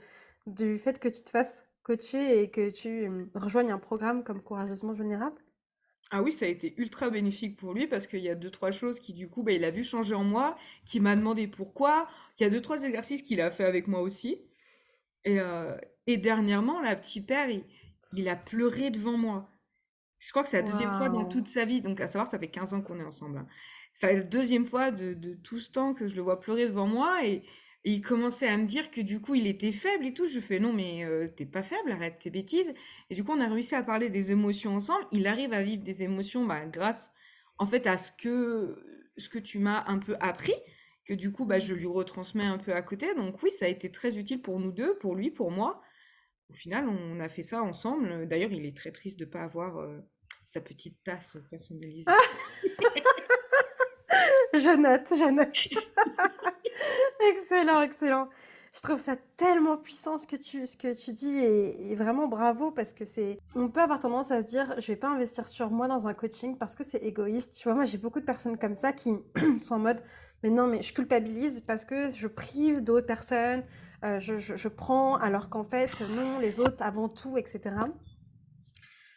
[0.46, 4.42] du fait que tu te fasses coacher et que tu euh, rejoignes un programme comme
[4.42, 5.43] Courageusement Vulnérable?
[6.10, 8.70] Ah oui, ça a été ultra bénéfique pour lui parce qu'il y a deux, trois
[8.70, 12.08] choses qui, du coup, bah, il a vu changer en moi, qui m'a demandé pourquoi.
[12.38, 14.42] Il y a deux, trois exercices qu'il a fait avec moi aussi.
[15.24, 17.64] Et, euh, et dernièrement, là, petit père, il,
[18.12, 19.50] il a pleuré devant moi.
[20.18, 21.82] Je crois que c'est la deuxième fois dans toute sa vie.
[21.82, 23.38] Donc, à savoir, ça fait 15 ans qu'on est ensemble.
[23.38, 23.48] hein.
[23.94, 26.86] C'est la deuxième fois de, de tout ce temps que je le vois pleurer devant
[26.88, 27.26] moi.
[27.26, 27.44] Et,
[27.86, 30.26] et il commençait à me dire que du coup, il était faible et tout.
[30.26, 32.72] Je fais non, mais euh, t'es pas faible, arrête tes bêtises.
[33.10, 35.06] Et du coup, on a réussi à parler des émotions ensemble.
[35.12, 37.12] Il arrive à vivre des émotions bah, grâce,
[37.58, 38.82] en fait, à ce que,
[39.18, 40.54] ce que tu m'as un peu appris.
[41.04, 43.14] Que du coup, bah, je lui retransmets un peu à côté.
[43.14, 45.82] Donc, oui, ça a été très utile pour nous deux, pour lui, pour moi.
[46.48, 48.26] Au final, on a fait ça ensemble.
[48.26, 50.00] D'ailleurs, il est très triste de ne pas avoir euh,
[50.46, 52.10] sa petite tasse personnalisée.
[54.54, 55.68] Je note, je note.
[57.30, 58.28] Excellent, excellent.
[58.74, 62.72] Je trouve ça tellement puissant ce que tu, ce que tu dis et, vraiment bravo
[62.72, 65.70] parce que c'est, on peut avoir tendance à se dire, je vais pas investir sur
[65.70, 67.56] moi dans un coaching parce que c'est égoïste.
[67.56, 69.14] Tu vois, moi j'ai beaucoup de personnes comme ça qui
[69.58, 70.02] sont en mode,
[70.42, 73.62] mais non, mais je culpabilise parce que je prive d'autres personnes,
[74.04, 77.76] euh, je, je, je prends alors qu'en fait, non, les autres avant tout, etc.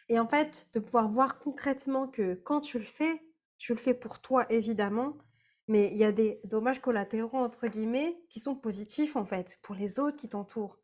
[0.08, 3.22] Et en fait, de pouvoir voir concrètement que quand tu le fais,
[3.58, 5.16] tu le fais pour toi, évidemment,
[5.68, 9.74] mais il y a des dommages collatéraux, entre guillemets, qui sont positifs, en fait, pour
[9.74, 10.78] les autres qui t'entourent.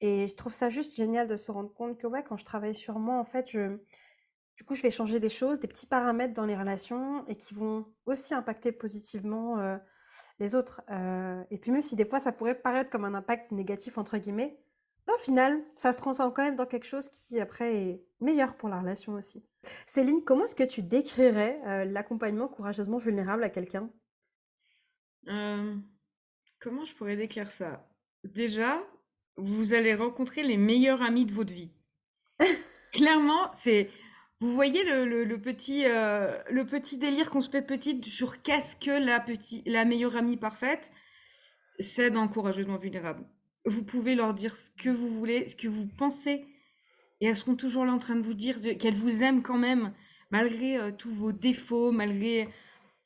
[0.00, 2.74] Et je trouve ça juste génial de se rendre compte que, ouais, quand je travaille
[2.74, 3.56] sur moi, en fait,
[4.56, 7.54] du coup, je vais changer des choses, des petits paramètres dans les relations et qui
[7.54, 9.76] vont aussi impacter positivement euh,
[10.38, 10.82] les autres.
[10.90, 14.18] Euh, et puis même si des fois ça pourrait paraître comme un impact négatif, entre
[14.18, 14.58] guillemets,
[15.08, 18.68] au final, ça se transforme quand même dans quelque chose qui après est meilleur pour
[18.68, 19.44] la relation aussi.
[19.86, 23.90] Céline, comment est-ce que tu décrirais euh, l'accompagnement courageusement vulnérable à quelqu'un?
[25.28, 25.74] Euh,
[26.60, 27.88] comment je pourrais décrire ça?
[28.24, 28.82] Déjà,
[29.36, 31.70] vous allez rencontrer les meilleurs amis de votre vie.
[32.92, 33.90] Clairement, c'est
[34.40, 38.42] vous voyez le, le- le petit, euh, le petit délire qu'on se fait petite sur
[38.42, 40.90] qu'est-ce que la, petit, la meilleure amie parfaite?
[41.78, 43.24] C'est dans Courageusement Vulnérable.
[43.64, 46.44] Vous pouvez leur dire ce que vous voulez, ce que vous pensez,
[47.20, 49.94] et elles seront toujours là en train de vous dire qu'elles vous aiment quand même,
[50.30, 52.48] malgré euh, tous vos défauts, malgré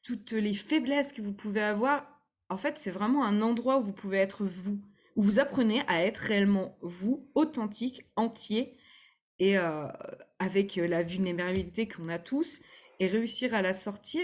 [0.06, 2.06] toutes les faiblesses que vous pouvez avoir.
[2.48, 4.80] En fait, c'est vraiment un endroit où vous pouvez être vous,
[5.16, 8.78] où vous apprenez à être réellement vous, authentique, entier,
[9.40, 9.88] et euh,
[10.38, 12.60] avec euh, la vulnérabilité qu'on a tous,
[13.00, 14.22] et réussir à la sortir.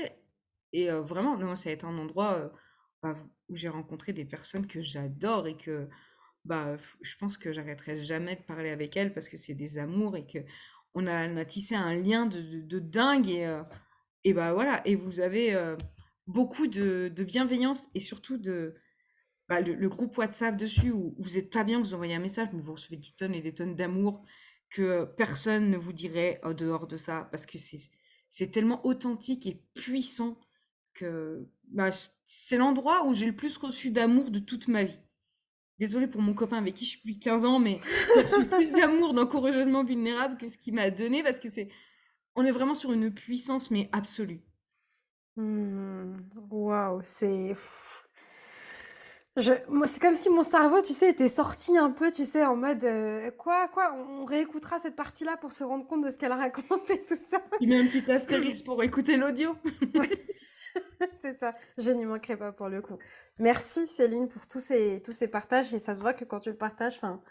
[0.72, 2.52] Et euh, vraiment, non, ça a été un endroit
[3.02, 3.16] bah,
[3.48, 5.88] où j'ai rencontré des personnes que j'adore et que
[6.44, 10.16] bah, je pense que j'arrêterai jamais de parler avec elles parce que c'est des amours
[10.16, 10.38] et que
[10.94, 13.64] on a, tissé un lien de, dingue
[14.24, 14.86] et bah voilà.
[14.86, 15.76] Et vous avez euh,
[16.26, 18.74] beaucoup de, de bienveillance et surtout de
[19.48, 22.48] bah, le, le groupe WhatsApp dessus où, vous êtes pas bien, vous envoyez un message,
[22.52, 24.24] mais vous recevez des tonnes et des tonnes d'amour
[24.70, 27.80] que personne ne vous dirait en dehors de ça parce que c'est
[28.32, 30.40] c'est tellement authentique et puissant
[30.94, 31.90] que bah,
[32.26, 34.98] c'est l'endroit où j'ai le plus reçu d'amour de toute ma vie.
[35.78, 37.78] Désolée pour mon copain avec qui je suis depuis 15 ans, mais
[38.16, 41.68] j'ai reçu plus d'amour dans Courageusement Vulnérable que ce qu'il m'a donné parce que c'est,
[42.34, 44.42] on est vraiment sur une puissance mais absolue.
[45.36, 46.16] Hmm,
[46.50, 47.54] Waouh, c'est...
[49.38, 49.52] Je...
[49.68, 52.54] Moi, c'est comme si mon cerveau, tu sais, était sorti un peu, tu sais, en
[52.54, 56.32] mode euh, quoi, quoi, on réécoutera cette partie-là pour se rendre compte de ce qu'elle
[56.32, 57.42] raconte et tout ça.
[57.60, 59.56] Il met un petit astérisque pour écouter l'audio.
[59.94, 60.26] Ouais,
[61.22, 62.98] c'est ça, je n'y manquerai pas pour le coup.
[63.38, 66.50] Merci Céline pour tous ces, tous ces partages et ça se voit que quand tu
[66.50, 67.22] le partages, enfin,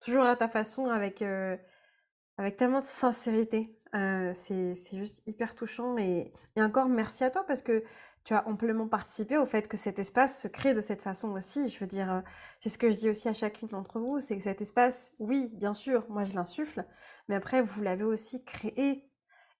[0.00, 1.56] toujours à ta façon, avec, euh,
[2.38, 3.76] avec tellement de sincérité.
[3.94, 7.84] Euh, c'est, juste hyper touchant et, et encore merci à toi parce que
[8.24, 11.68] tu as amplement participé au fait que cet espace se crée de cette façon aussi.
[11.68, 12.20] Je veux dire, euh,
[12.60, 15.50] c'est ce que je dis aussi à chacune d'entre vous, c'est que cet espace, oui,
[15.54, 16.86] bien sûr, moi je l'insuffle,
[17.28, 19.12] mais après vous l'avez aussi créé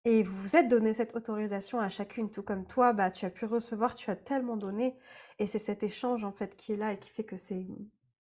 [0.05, 3.31] et vous vous êtes donné cette autorisation à chacune, tout comme toi, bah, tu as
[3.31, 4.97] pu recevoir, tu as tellement donné.
[5.38, 7.66] Et c'est cet échange, en fait, qui est là et qui fait que c'est,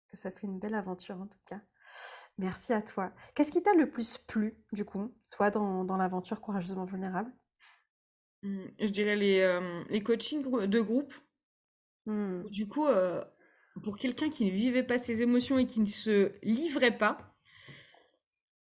[0.10, 1.60] que ça fait une belle aventure, en tout cas.
[2.38, 3.14] Merci à toi.
[3.34, 7.32] Qu'est-ce qui t'a le plus plu, du coup, toi, dans, dans l'aventure Courageusement Vulnérable?
[8.44, 11.14] Hum, Je dirais les, euh, les coachings de groupe.
[12.06, 12.44] Hmm.
[12.50, 13.24] Du coup, euh,
[13.84, 17.36] pour quelqu'un qui ne vivait pas ses émotions et qui ne se livrait pas,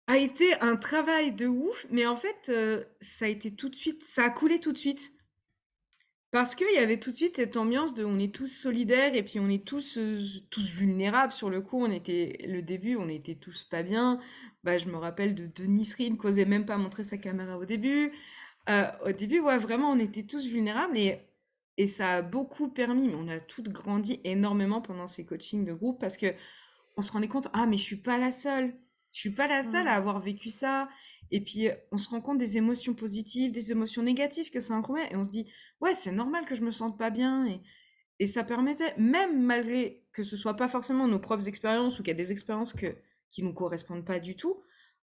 [0.06, 3.76] a été un travail de ouf, mais en fait, euh, ça a été tout de
[3.76, 5.12] suite, ça a coulé tout de suite.
[6.31, 9.25] Parce qu'il y avait tout de suite cette ambiance de on est tous solidaires et
[9.25, 11.83] puis on est tous, euh, tous vulnérables sur le coup.
[11.85, 14.21] On était, le début, on était tous pas bien.
[14.62, 17.64] Bah, je me rappelle de, de Nisrine qui osait même pas montrer sa caméra au
[17.64, 18.12] début.
[18.69, 21.19] Euh, au début, ouais, vraiment, on était tous vulnérables et,
[21.79, 25.73] et ça a beaucoup permis, mais on a toutes grandi énormément pendant ces coachings de
[25.73, 26.35] groupe parce que
[26.97, 28.75] on se rendait compte, ah, mais je suis pas la seule.
[29.12, 30.88] Je suis pas la seule à avoir vécu ça.
[31.31, 35.01] Et puis, on se rend compte des émotions positives, des émotions négatives que ça inclut.
[35.11, 35.47] Et on se dit,
[35.81, 37.47] ouais, c'est normal que je me sente pas bien.
[37.47, 37.61] Et,
[38.19, 42.12] et ça permettait, même malgré que ce soit pas forcément nos propres expériences ou qu'il
[42.12, 42.97] y a des expériences que,
[43.31, 44.62] qui nous correspondent pas du tout,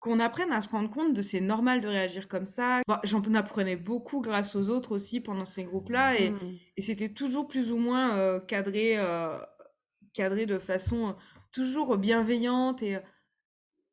[0.00, 2.82] qu'on apprenne à se rendre compte de c'est normal de réagir comme ça.
[3.04, 6.58] J'en apprenais beaucoup grâce aux autres aussi pendant ces groupes-là et, mmh.
[6.76, 9.38] et c'était toujours plus ou moins euh, cadré, euh,
[10.12, 11.16] cadré de façon
[11.52, 12.98] toujours bienveillante et,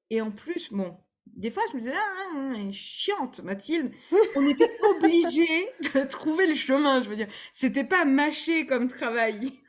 [0.10, 0.96] et en plus, bon,
[1.28, 3.92] des fois je me disais, ah, ah, ah chiante Mathilde,
[4.36, 9.60] on était obligé de trouver le chemin, je veux dire, c'était pas mâché comme travail.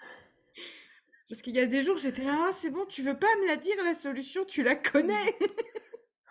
[1.28, 3.48] Parce qu'il y a des jours, j'étais là, ah, c'est bon, tu veux pas me
[3.48, 5.36] la dire, la solution, tu la connais.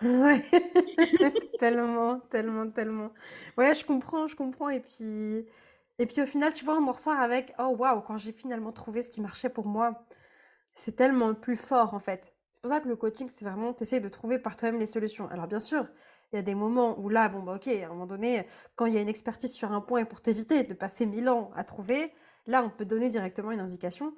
[0.02, 0.44] Ouais,
[1.60, 3.12] tellement, tellement, tellement.
[3.58, 4.70] Ouais, je comprends, je comprends.
[4.70, 5.46] Et puis,
[6.00, 8.72] et puis au final, tu vois, on en ressort avec, oh waouh, quand j'ai finalement
[8.74, 10.06] trouvé ce qui marchait pour moi,
[10.76, 12.35] c'est tellement plus fort en fait.
[12.66, 15.30] Pour ça que le coaching, c'est vraiment, tu essaies de trouver par toi-même les solutions.
[15.30, 15.86] Alors bien sûr,
[16.34, 18.88] il y a des moments où là, bon, bah ok, à un moment donné, quand
[18.88, 21.52] il y a une expertise sur un point et pour t'éviter de passer mille ans
[21.56, 22.12] à trouver,
[22.48, 24.16] là, on peut donner directement une indication.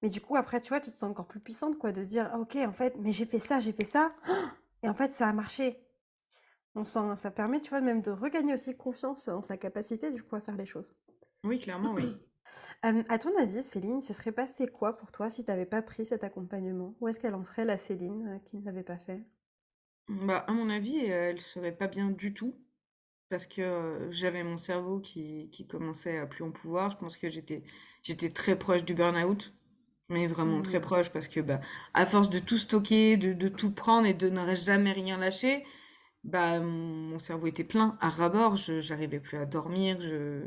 [0.00, 2.30] Mais du coup, après, tu vois, tu te sens encore plus puissante, quoi, de dire,
[2.32, 4.14] ah, ok, en fait, mais j'ai fait ça, j'ai fait ça.
[4.82, 5.78] Et en fait, ça a marché.
[6.74, 10.22] On sent, ça permet, tu vois, même de regagner aussi confiance en sa capacité, du
[10.22, 10.94] coup, à faire les choses.
[11.44, 12.16] Oui, clairement, oui.
[12.82, 16.06] À ton avis, Céline, ce serait passé quoi pour toi si tu n'avais pas pris
[16.06, 16.94] cet accompagnement?
[17.00, 19.22] Où est-ce qu'elle en serait, la Céline, euh, qui ne l'avait pas fait?
[20.08, 22.54] Bah, À mon avis, elle serait pas bien du tout.
[23.30, 26.90] Parce que euh, j'avais mon cerveau qui, qui, commençait à plus en pouvoir.
[26.90, 27.64] Je pense que j'étais,
[28.02, 29.52] j'étais très proche du burn-out
[30.08, 30.82] mais vraiment très mmh.
[30.82, 31.60] proche parce que bah,
[31.94, 35.64] à force de tout stocker, de, de tout prendre et de ne jamais rien lâcher,
[36.24, 40.42] bah, mon cerveau était plein à rabord, je j'arrivais plus à dormir, je,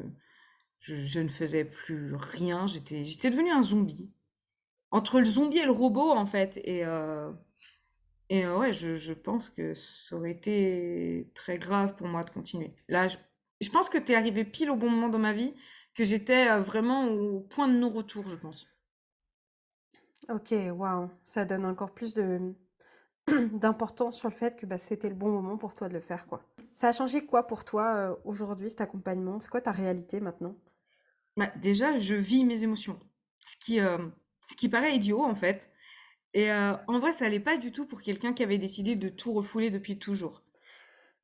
[0.79, 4.09] je, ne faisais plus rien, j'étais j'étais devenu un zombie.
[4.91, 7.31] Entre le zombie et le robot en fait et euh,
[8.29, 12.73] et ouais, je, je, pense que ça aurait été très grave pour moi de continuer.
[12.89, 13.17] Là, je,
[13.61, 15.53] je pense que tu es arrivé pile au bon moment dans ma vie,
[15.95, 18.67] que j'étais euh, vraiment au point de non-retour, je pense.
[20.29, 22.53] OK, waouh, ça donne encore plus de
[23.53, 26.27] d'importance sur le fait que, bah, c'était le bon moment pour toi de le faire,
[26.27, 26.41] quoi.
[26.73, 29.39] Ça a changé quoi pour toi, euh, aujourd'hui, cet accompagnement?
[29.39, 30.55] C'est quoi ta réalité maintenant?
[31.37, 32.99] Bah, déjà, je vis mes émotions.
[33.45, 33.99] Ce qui, euh,
[34.49, 35.69] ce qui paraît idiot, en fait.
[36.33, 39.07] Et euh, en vrai, ça allait pas du tout pour quelqu'un qui avait décidé de
[39.07, 40.43] tout refouler depuis toujours.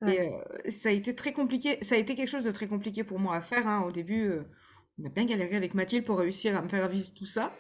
[0.06, 0.30] Et
[0.70, 1.78] ça a été très compliqué.
[1.82, 3.84] Ça a été quelque chose de très compliqué pour moi à faire, hein.
[3.84, 4.34] Au début,
[5.00, 7.54] on a bien galéré avec Mathilde pour réussir à me faire vivre tout ça.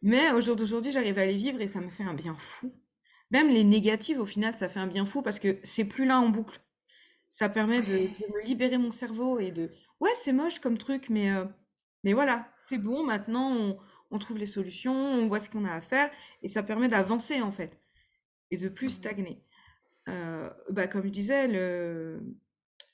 [0.00, 2.72] Mais au jour d'aujourd'hui, j'arrive à les vivre et ça me fait un bien fou.
[3.30, 6.18] Même les négatives, au final, ça fait un bien fou parce que c'est plus là
[6.18, 6.58] en boucle.
[7.32, 9.70] Ça permet de, me libérer mon cerveau et de
[10.00, 11.30] ouais, c'est moche comme truc, mais,
[12.06, 13.76] mais voilà, c'est bon, maintenant
[14.10, 16.08] on, trouve les solutions, on voit ce qu'on a à faire
[16.42, 17.78] et ça permet d'avancer en fait
[18.50, 18.90] et de plus mmh.
[18.90, 19.42] stagner.
[20.08, 22.20] Euh, bah, comme je disais, le,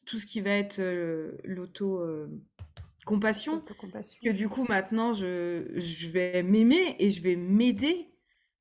[0.07, 2.03] tout ce qui va être euh, l'auto
[3.05, 3.63] compassion,
[4.25, 8.09] que du coup maintenant je, je vais m'aimer et je vais m'aider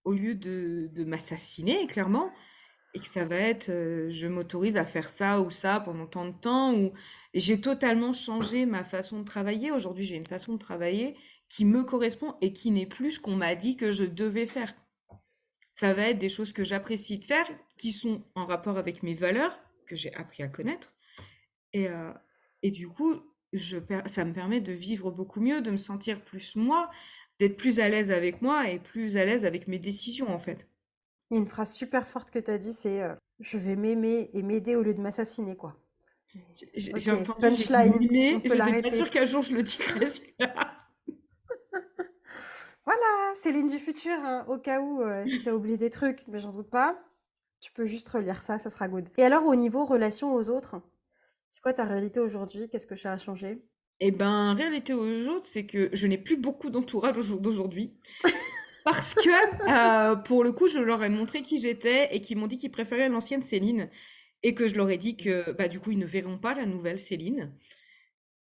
[0.03, 2.29] au lieu de, de m'assassiner clairement
[2.93, 6.25] et que ça va être euh, je m'autorise à faire ça ou ça pendant tant
[6.25, 6.91] de temps ou
[7.33, 11.15] j'ai totalement changé ma façon de travailler aujourd'hui j'ai une façon de travailler
[11.49, 14.73] qui me correspond et qui n'est plus ce qu'on m'a dit que je devais faire
[15.75, 19.15] ça va être des choses que j'apprécie de faire qui sont en rapport avec mes
[19.15, 20.93] valeurs que j'ai appris à connaître
[21.73, 22.11] et, euh,
[22.63, 23.21] et du coup
[23.53, 26.89] je, ça me permet de vivre beaucoup mieux, de me sentir plus moi,
[27.39, 30.67] d'être plus à l'aise avec moi et plus à l'aise avec mes décisions en fait.
[31.31, 34.75] Une phrase super forte que tu as dit, c'est euh, je vais m'aimer et m'aider
[34.75, 35.80] au lieu de m'assassiner quoi.
[36.73, 37.23] J'ai okay.
[37.39, 38.89] punchline, on peut l'arrêter.
[38.89, 40.07] pas sûre qu'un jour je le dirai.
[42.85, 46.23] voilà, Céline du futur, hein, au cas où euh, si tu as oublié des trucs,
[46.27, 46.97] mais j'en doute pas.
[47.59, 49.09] Tu peux juste relire ça, ça sera good.
[49.17, 50.81] Et alors au niveau relation aux autres,
[51.49, 52.69] c'est quoi ta réalité aujourd'hui?
[52.69, 53.61] Qu'est-ce que ça a changé?
[53.99, 57.93] Eh ben, réalité aux autres, c'est que je n'ai plus beaucoup d'entourage au jour d'aujourd'hui.
[58.83, 62.47] Parce que, euh, pour le coup, je leur ai montré qui j'étais et qu'ils m'ont
[62.47, 63.89] dit qu'ils préféraient l'ancienne Céline.
[64.43, 66.65] Et que je leur ai dit que, bah, du coup, ils ne verront pas la
[66.65, 67.51] nouvelle Céline.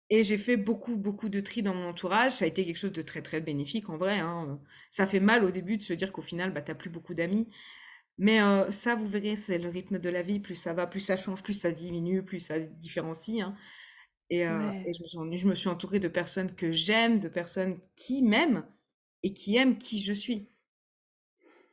[0.10, 2.34] Et j'ai fait beaucoup, beaucoup de tri dans mon entourage.
[2.34, 4.20] Ça a été quelque chose de très, très bénéfique en vrai.
[4.20, 4.60] Hein.
[4.92, 7.14] Ça fait mal au début de se dire qu'au final, bah, tu n'as plus beaucoup
[7.14, 7.48] d'amis.
[8.18, 10.40] Mais euh, ça, vous verrez, c'est le rythme de la vie.
[10.40, 13.42] Plus ça va, plus ça change, plus ça diminue, plus ça différencie.
[13.42, 13.56] Hein.
[14.30, 18.66] Et, euh, je, me suis, entourée de personnes que j'aime, de personnes qui m'aiment
[19.24, 20.50] et qui aiment qui je suis.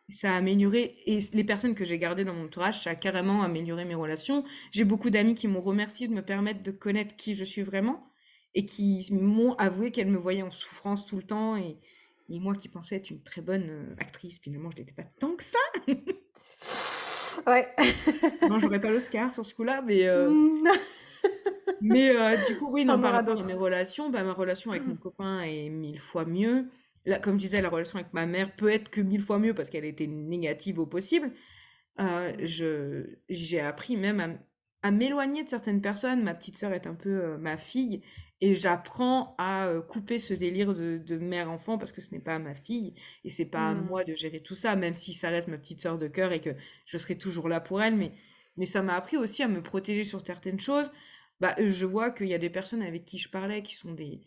[0.08, 3.42] Ça a amélioré, et les personnes que j'ai gardées dans mon entourage, ça a carrément
[3.42, 4.42] amélioré mes relations.
[4.72, 8.10] J'ai beaucoup d'amis qui m'ont remercié de me permettre de connaître qui je suis vraiment
[8.54, 11.56] et qui m'ont avoué qu'elles me voyaient en souffrance tout le temps.
[11.56, 11.76] Et,
[12.30, 15.36] et moi qui pensais être une très bonne euh, actrice, finalement, je n'étais pas tant
[15.36, 15.58] que ça.
[17.46, 17.68] Ouais.
[18.48, 20.62] Non, j'aurais pas l'Oscar sur ce coup-là, mais euh, Mmh.
[21.80, 24.86] mais euh, du coup, oui, non, par rapport à mes relations, bah, ma relation avec
[24.86, 26.66] mon copain est mille fois mieux.
[27.08, 29.54] Là, comme je disais, la relation avec ma mère peut être que mille fois mieux
[29.54, 31.32] parce qu'elle était négative au possible.
[32.00, 34.38] Euh, je, j'ai appris même
[34.82, 36.22] à, m'éloigner de certaines personnes.
[36.22, 38.02] Ma petite sœur est un peu euh, ma fille
[38.42, 42.38] et j'apprends à euh, couper ce délire de, de mère-enfant parce que ce n'est pas
[42.38, 42.94] ma fille
[43.24, 43.86] et c'est pas à Mmh.
[43.86, 46.42] moi de gérer tout ça, même si ça reste ma petite sœur de cœur et
[46.42, 46.50] que
[46.84, 47.96] je serai toujours là pour elle.
[47.96, 48.12] Mais,
[48.58, 50.90] mais ça m'a appris aussi à me protéger sur certaines choses.
[51.40, 54.20] Bah, je vois qu'il y a des personnes avec qui je parlais qui sont des,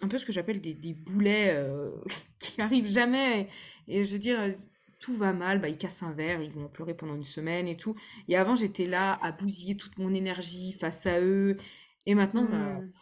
[0.00, 1.90] un peu ce que j'appelle des, des boulets euh,
[2.38, 3.48] qui arrivent jamais.
[3.88, 4.52] Et, et je veux dire, euh,
[5.00, 7.76] tout va mal, bah, ils cassent un verre, ils vont pleurer pendant une semaine et
[7.76, 7.96] tout.
[8.28, 11.56] Et avant, j'étais là à bousiller toute mon énergie face à eux.
[12.06, 12.92] Et maintenant, bah, Mmh.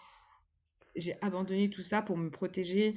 [0.96, 2.94] j'ai abandonné tout ça pour me protéger.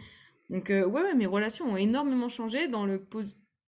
[0.49, 3.23] Donc, euh, ouais, ouais, mes relations ont énormément changé dans le pos-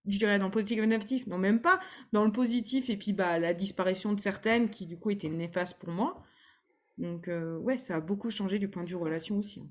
[0.07, 1.81] je dirais dans le positif et le négatif, non, même pas.
[2.13, 5.79] Dans le positif, et puis bah, la disparition de certaines qui, du coup, étaient néfastes
[5.79, 6.23] pour moi.
[6.99, 9.63] Donc, euh, ouais, ça a beaucoup changé du point de vue relation aussi.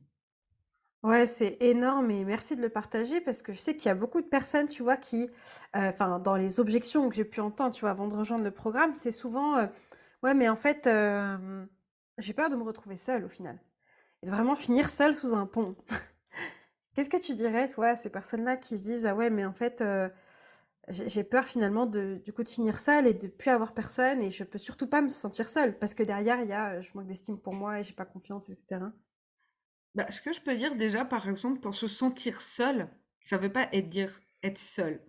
[1.03, 3.95] Ouais, c'est énorme et merci de le partager parce que je sais qu'il y a
[3.95, 5.23] beaucoup de personnes, tu vois, qui,
[5.75, 8.51] euh, enfin, dans les objections que j'ai pu entendre, tu vois, avant de rejoindre le
[8.51, 9.67] programme, c'est souvent, euh,
[10.23, 11.65] ouais, mais en fait, euh,
[12.19, 13.59] j'ai peur de me retrouver seule au final
[14.23, 15.75] et de vraiment finir seule sous un pont.
[16.95, 19.53] Qu'est-ce que tu dirais, toi, à ces personnes-là qui se disent, ah ouais, mais en
[19.53, 19.83] fait,
[20.89, 24.31] j'ai peur finalement de, du coup, de finir seule et de plus avoir personne et
[24.31, 27.07] je peux surtout pas me sentir seule parce que derrière, il y a, je manque
[27.07, 28.91] d'estime pour moi et j'ai pas confiance, etc.
[29.95, 32.89] Bah, ce que je peux dire déjà, par exemple, pour se sentir seul,
[33.23, 35.01] ça veut pas être dire être seul.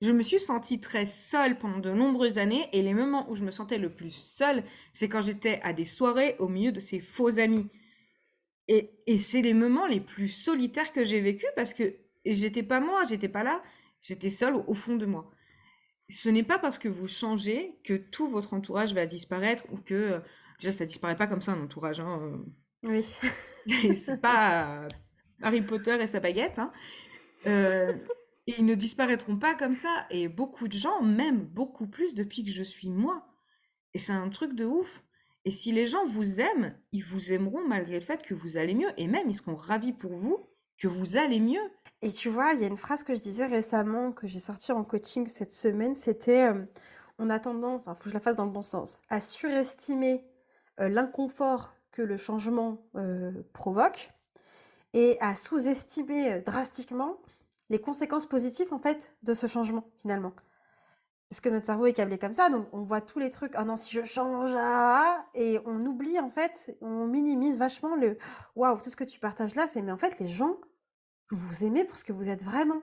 [0.00, 3.44] Je me suis sentie très seule pendant de nombreuses années et les moments où je
[3.44, 7.00] me sentais le plus seule, c'est quand j'étais à des soirées au milieu de ces
[7.00, 7.68] faux amis.
[8.68, 11.94] Et, et c'est les moments les plus solitaires que j'ai vécus parce que
[12.24, 13.62] j'étais pas moi, j'étais pas là,
[14.02, 15.30] j'étais seule au, au fond de moi.
[16.10, 19.94] Ce n'est pas parce que vous changez que tout votre entourage va disparaître ou que,
[19.94, 20.20] euh,
[20.60, 22.36] déjà, ça disparaît pas comme ça un entourage, hein, euh,
[22.84, 23.02] Oui.
[24.06, 24.88] c'est pas euh,
[25.42, 26.70] Harry Potter et sa baguette, hein.
[27.46, 27.94] Euh,
[28.46, 30.06] et ils ne disparaîtront pas comme ça.
[30.10, 33.26] Et beaucoup de gens m'aiment beaucoup plus depuis que je suis moi.
[33.94, 35.02] Et c'est un truc de ouf.
[35.46, 38.74] Et si les gens vous aiment, ils vous aimeront malgré le fait que vous allez
[38.74, 38.88] mieux.
[38.96, 40.46] Et même, ils seront ravis pour vous
[40.78, 41.70] que vous allez mieux.
[42.02, 44.72] Et tu vois, il y a une phrase que je disais récemment, que j'ai sortie
[44.72, 46.64] en coaching cette semaine, c'était euh,
[47.18, 50.22] on a tendance, il faut que je la fasse dans le bon sens, à surestimer
[50.80, 54.10] euh, l'inconfort que le changement euh, provoque
[54.94, 57.18] et à sous-estimer euh, drastiquement
[57.70, 60.32] les conséquences positives en fait de ce changement finalement.
[61.30, 63.64] Parce que notre cerveau est câblé comme ça, donc on voit tous les trucs, ah
[63.64, 68.18] non, si je change, ah, ah et on oublie en fait, on minimise vachement le
[68.56, 70.56] waouh, tout ce que tu partages là, c'est mais en fait les gens
[71.30, 72.82] vous vous aimez pour ce que vous êtes vraiment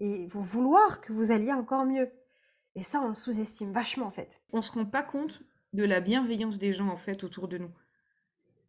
[0.00, 2.10] et vous vouloir que vous alliez encore mieux.
[2.74, 4.40] Et ça, on le sous-estime vachement en fait.
[4.52, 5.42] On se rend pas compte
[5.72, 7.70] de la bienveillance des gens, en fait, autour de nous.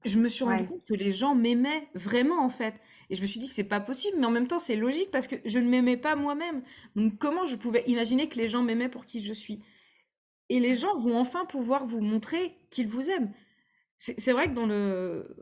[0.05, 0.67] Je me suis rendu Ouais.
[0.67, 2.75] compte que les gens m'aimaient vraiment, en fait.
[3.09, 5.27] Et je me suis dit, c'est pas possible, mais en même temps, c'est logique parce
[5.27, 6.61] que je ne m'aimais pas moi-même.
[6.95, 9.59] Donc, comment je pouvais imaginer que les gens m'aimaient pour qui je suis?
[10.49, 13.31] Et les gens vont enfin pouvoir vous montrer qu'ils vous aiment.
[13.97, 15.35] C'est c'est vrai que dans le,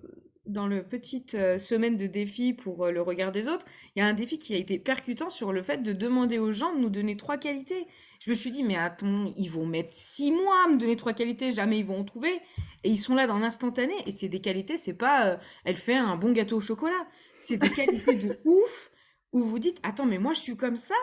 [0.46, 3.66] dans le petite euh, semaine de défi pour euh, le regard des autres,
[3.96, 6.52] il y a un défi qui a été percutant sur le fait de demander aux
[6.54, 7.86] gens de nous donner trois qualités.
[8.22, 11.14] Je me suis dit, mais attends, ils vont mettre six mois à me donner trois
[11.14, 12.40] qualités, jamais ils vont en trouver.
[12.88, 13.94] Et ils sont là dans l'instantané.
[14.06, 17.06] Et c'est des qualités, c'est pas euh, elle fait un bon gâteau au chocolat.
[17.42, 18.92] C'est des qualités de ouf
[19.34, 20.96] où vous dites, attends, mais moi je suis comme ça.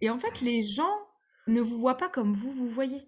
[0.00, 0.96] Et en fait, les gens
[1.46, 3.02] ne vous voient pas comme vous vous voyez.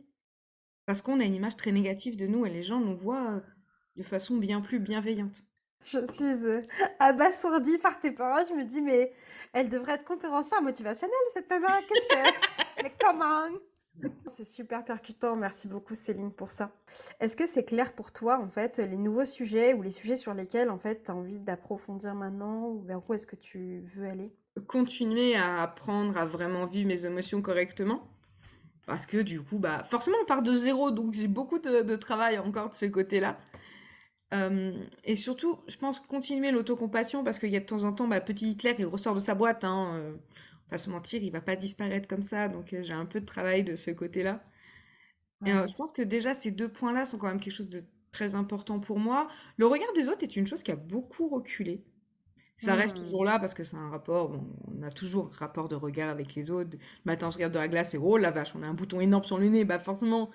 [0.84, 3.40] Parce qu'on a une image très négative de nous et les gens nous voient euh,
[3.96, 5.42] de façon bien plus bienveillante.
[5.82, 6.60] Je suis euh,
[6.98, 8.44] abasourdie par tes paroles.
[8.46, 9.14] Je me dis, mais
[9.54, 11.80] elle devrait être conférencière motivationnelle, cette nana.
[11.88, 12.82] Qu'est-ce que.
[12.82, 13.48] Mais comment?
[14.26, 15.36] C'est super percutant.
[15.36, 16.72] Merci beaucoup, Céline, pour ça.
[17.20, 20.34] Est-ce que c'est clair pour toi, en fait, les nouveaux sujets ou les sujets sur
[20.34, 24.06] lesquels, en fait, tu as envie d'approfondir maintenant ou vers où est-ce que tu veux
[24.06, 24.32] aller?
[24.66, 28.08] Continuer à apprendre à vraiment vivre mes émotions correctement.
[28.86, 32.38] Parce que du coup, bah, forcément, on part de zéro, donc j'ai beaucoup de, travail
[32.38, 33.38] encore de ce côté-là.
[34.34, 34.72] Euh,
[35.04, 38.20] et surtout, je pense continuer l'autocompassion parce qu'il y a de temps en temps, bah,
[38.20, 39.64] petit Hitler, il ressort de sa boîte.
[39.64, 40.14] Hein, euh,
[40.70, 42.48] va se mentir, il va pas disparaître comme ça.
[42.48, 44.42] Donc euh, j'ai un peu de travail de ce côté-là.
[45.44, 47.84] Et euh, je pense que déjà, ces deux points-là sont quand même quelque chose de
[48.12, 49.28] très important pour moi.
[49.56, 51.84] Le regard des autres est une chose qui a beaucoup reculé.
[52.58, 52.98] Ça reste Hmm.
[52.98, 56.10] toujours là parce que c'est un rapport, bon, on a toujours un rapport de regard
[56.10, 56.78] avec les autres.
[57.04, 59.00] Matin, on se regarde dans la glace et oh la vache, on a un bouton
[59.00, 60.30] énorme sur le nez, bah forcément,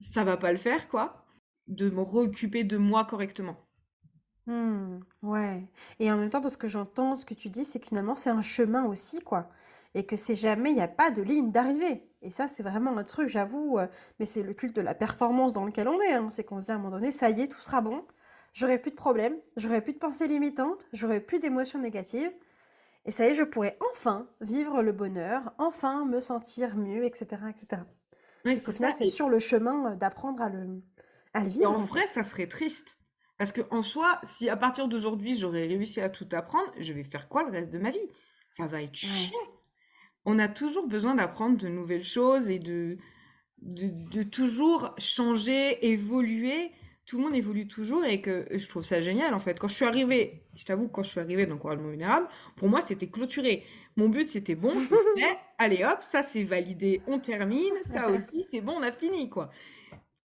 [0.00, 1.26] ça va pas le faire, quoi.
[1.68, 3.58] De me réoccuper de moi correctement.
[4.46, 5.62] Hmm, ouais.
[6.00, 8.14] Et en même temps, de ce que j'entends, ce que tu dis, c'est que finalement,
[8.14, 9.48] c'est un chemin aussi, quoi.
[9.94, 12.06] et que c'est jamais, il n'y a pas de ligne d'arrivée.
[12.20, 13.86] Et ça, c'est vraiment un truc, j'avoue, euh,
[14.18, 16.12] mais c'est le culte de la performance dans lequel on est.
[16.14, 16.28] hein.
[16.30, 18.04] C'est qu'on se dit à un moment donné, ça y est, tout sera bon.
[18.52, 22.30] J'aurai plus de problèmes, j'aurai plus de pensées limitantes, j'aurai plus d'émotions négatives.
[23.06, 27.50] Et ça y est, je pourrai enfin vivre le bonheur, enfin me sentir mieux, etc.,
[27.50, 27.86] etc.
[28.44, 28.94] Oui, Et qu'au c'est final, ça.
[28.94, 30.82] c'est Et, sur le chemin euh, d'apprendre à le,
[31.34, 32.06] à le et vivre, en en vrai, fait.
[32.06, 32.96] ça serait triste.
[33.38, 37.04] Parce que en soi, si à partir d'aujourd'hui, j'aurais réussi à tout apprendre, je vais
[37.04, 38.08] faire quoi le reste de ma vie?
[38.50, 39.08] Ça va être Ouais.
[39.08, 39.38] chiant.
[40.24, 42.98] On a toujours besoin d'apprendre de nouvelles choses et de,
[43.62, 46.72] de, de toujours changer, évoluer.
[47.06, 49.58] Tout le monde évolue toujours et que je trouve ça génial en fait.
[49.58, 52.80] Quand je suis arrivée, je t'avoue, quand je suis arrivée dans Coralement Vulnérable, pour moi
[52.80, 53.64] c'était clôturé.
[53.96, 58.44] Mon but c'était bon, c'est fait, allez hop, ça c'est validé, on termine, ça aussi
[58.50, 59.50] c'est bon, on a fini quoi.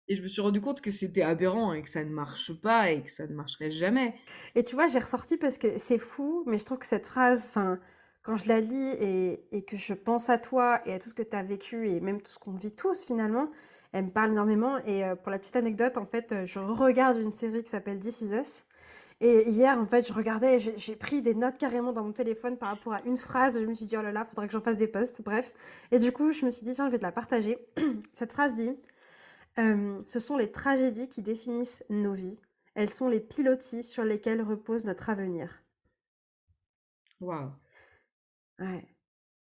[0.09, 2.89] Et je me suis rendu compte que c'était aberrant et que ça ne marche pas
[2.89, 4.15] et que ça ne marcherait jamais.
[4.55, 7.47] Et tu vois, j'ai ressorti parce que c'est fou, mais je trouve que cette phrase,
[7.49, 7.79] enfin,
[8.23, 11.21] quand je la lis et, que je pense à toi et à tout ce que
[11.21, 13.51] tu as vécu et même tout ce qu'on vit tous finalement,
[13.91, 14.77] elle me parle énormément.
[14.85, 17.99] Et euh, pour la petite anecdote, en fait, euh, je regarde une série qui s'appelle
[17.99, 18.63] This Is Us.
[19.21, 22.69] Et hier, en fait, je regardais, j'ai pris des notes carrément dans mon téléphone par
[22.69, 23.59] rapport à une phrase.
[23.59, 25.53] Je me suis dit, oh là là, faudrait que j'en fasse des posts, bref.
[25.91, 27.57] Et du coup, je me suis dit, tiens, je vais te la partager.
[28.13, 28.71] Cette phrase dit,
[29.59, 32.39] euh, ce sont les tragédies qui définissent nos vies.
[32.73, 35.61] Elles sont les pilotis sur lesquels repose notre avenir.
[37.19, 37.51] Waouh.
[38.59, 38.85] Ouais,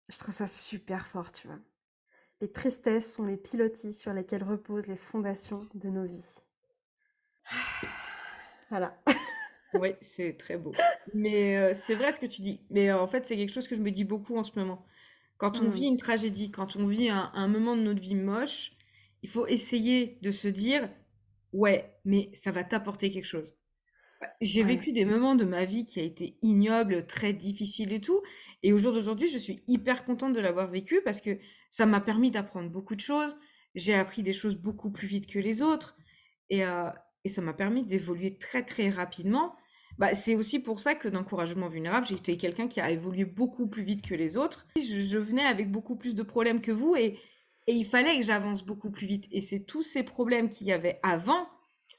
[0.08, 1.60] je trouve ça super fort, tu vois.
[2.40, 6.40] Les tristesses sont les pilotis sur lesquels reposent les fondations de nos vies.
[8.70, 8.98] Voilà.
[9.74, 10.80] Oui, c'est très beau.
[11.14, 12.60] Mais euh, c'est vrai ce que tu dis.
[12.70, 14.86] Mais euh, en fait, c'est quelque chose que je me dis beaucoup en ce moment.
[15.38, 18.14] Quand on vit Hmm, une tragédie, quand on vit un, un moment de notre vie
[18.16, 18.72] moche,
[19.22, 20.88] il faut essayer de se dire,
[21.52, 23.56] ouais, mais ça va t'apporter quelque chose.
[24.40, 28.00] J'ai Ouais, vécu des moments de ma vie qui a été ignoble, très difficile et
[28.00, 28.20] tout.
[28.62, 31.38] Et au jour d'aujourd'hui, je suis hyper contente de l'avoir vécu parce que
[31.70, 33.36] ça m'a permis d'apprendre beaucoup de choses.
[33.74, 35.96] J'ai appris des choses beaucoup plus vite que les autres.
[36.50, 36.90] Et, euh,
[37.24, 39.54] et ça m'a permis d'évoluer très très rapidement.
[39.98, 43.68] Bah, c'est aussi pour ça que d'encouragement vulnérable, j'ai été quelqu'un qui a évolué beaucoup
[43.68, 44.66] plus vite que les autres.
[44.76, 47.18] Je, je venais avec beaucoup plus de problèmes que vous et,
[47.68, 49.26] et il fallait que j'avance beaucoup plus vite.
[49.32, 51.48] Et c'est tous ces problèmes qu'il y avait avant,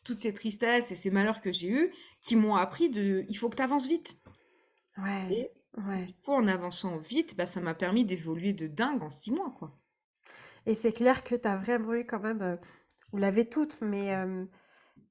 [0.06, 3.50] toutes ces tristesses et ces malheurs que j'ai eus, qui m'ont appris de il faut
[3.50, 4.18] que tu avances vite.
[4.98, 6.08] ouais, Et ouais.
[6.08, 9.52] du coup, en avançant vite, bah, ça m'a permis d'évoluer de dingue en six mois,
[9.58, 9.80] quoi.
[10.66, 12.56] Et c'est clair que tu as vraiment eu quand même, euh,
[13.12, 14.46] vous l'avez toutes, mais euh,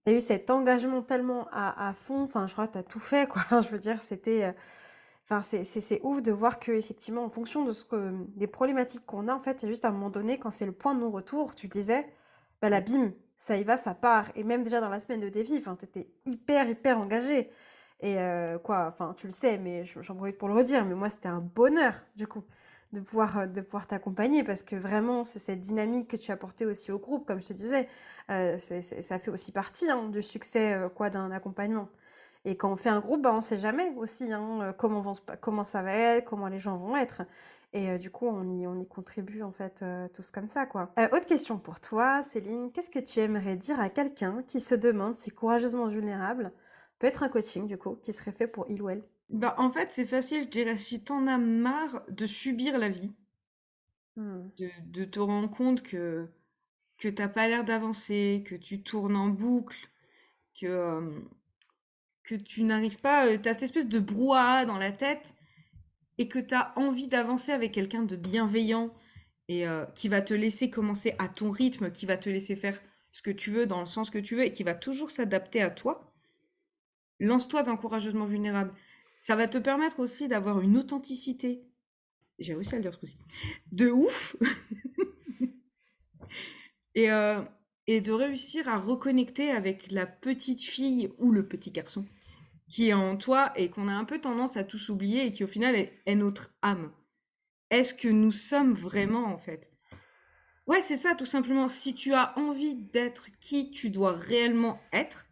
[0.06, 2.22] tu as eu cet engagement tellement à, à fond.
[2.24, 3.44] Enfin, je crois que tu as tout fait, quoi.
[3.62, 4.44] Je veux dire, c'était.
[4.46, 4.52] euh,
[5.30, 9.28] Enfin, c'est ouf de voir que, effectivement, en fonction de ce que, des problématiques qu'on
[9.28, 10.94] a, en fait, il y a juste à un moment donné, quand c'est le point
[10.94, 12.06] de non-retour, tu disais,
[12.62, 14.30] bah là, bim, ça y va, ça part.
[14.36, 17.50] Et même déjà dans la semaine de défi, enfin, t'étais hyper, hyper engagé.
[18.00, 20.94] Et euh, quoi, enfin, tu le sais, mais je- j'en profite pour le redire, mais
[20.94, 22.44] moi, c'était un bonheur, du coup,
[22.92, 26.34] de pouvoir, euh, de pouvoir t'accompagner, parce que vraiment, c'est cette dynamique que tu as
[26.34, 27.86] apportée aussi au groupe, comme je te disais,
[28.30, 31.88] euh, ça fait aussi partie, hein, du succès, quoi, d'un accompagnement.
[32.44, 35.14] Et quand on fait un groupe, bah, on sait jamais aussi hein, euh, comment, vont
[35.40, 37.22] comment ça va être, comment les gens vont être.
[37.72, 40.64] Et euh, du coup, on y, on y contribue en fait euh, tous comme ça,
[40.66, 40.92] quoi.
[40.98, 42.72] Euh, autre question pour toi, Céline.
[42.72, 46.52] Qu'est-ce que tu aimerais dire à quelqu'un qui se demande si courageusement vulnérable
[46.98, 49.04] peut être un coaching, du coup, qui serait fait pour il ou elle?
[49.28, 53.12] Bah, en fait, c'est facile, je dirais, si t'en as marre de subir la vie,
[54.18, 54.48] Hmm.
[54.58, 56.26] de, de te rendre compte que,
[56.98, 59.76] que t'as pas l'air d'avancer, que tu tournes en boucle,
[60.60, 61.22] que,
[62.28, 65.34] que tu n'arrives pas, euh, t'as cette espèce de brouhaha dans la tête
[66.18, 68.92] et que t'as envie d'avancer avec quelqu'un de bienveillant
[69.48, 72.78] et euh, qui va te laisser commencer à ton rythme, qui va te laisser faire
[73.12, 75.62] ce que tu veux dans le sens que tu veux et qui va toujours s'adapter
[75.62, 76.12] à toi,
[77.18, 78.74] lance-toi dans Courageusement Vulnérable.
[79.22, 81.62] Ça va te permettre aussi d'avoir une authenticité,
[82.38, 83.18] j'ai réussi à le dire ce coup-ci,
[83.72, 84.36] de ouf
[86.98, 87.42] euh,
[87.86, 92.04] et de réussir à reconnecter avec la petite fille ou le petit garçon
[92.68, 95.44] qui est en toi et qu'on a un peu tendance à tous oublier et qui
[95.44, 96.92] au final est, notre âme.
[97.70, 99.70] Est-ce que nous sommes vraiment en fait?
[100.66, 101.68] Ouais, c'est ça tout simplement.
[101.68, 105.26] Si tu as envie d'être qui tu dois réellement être,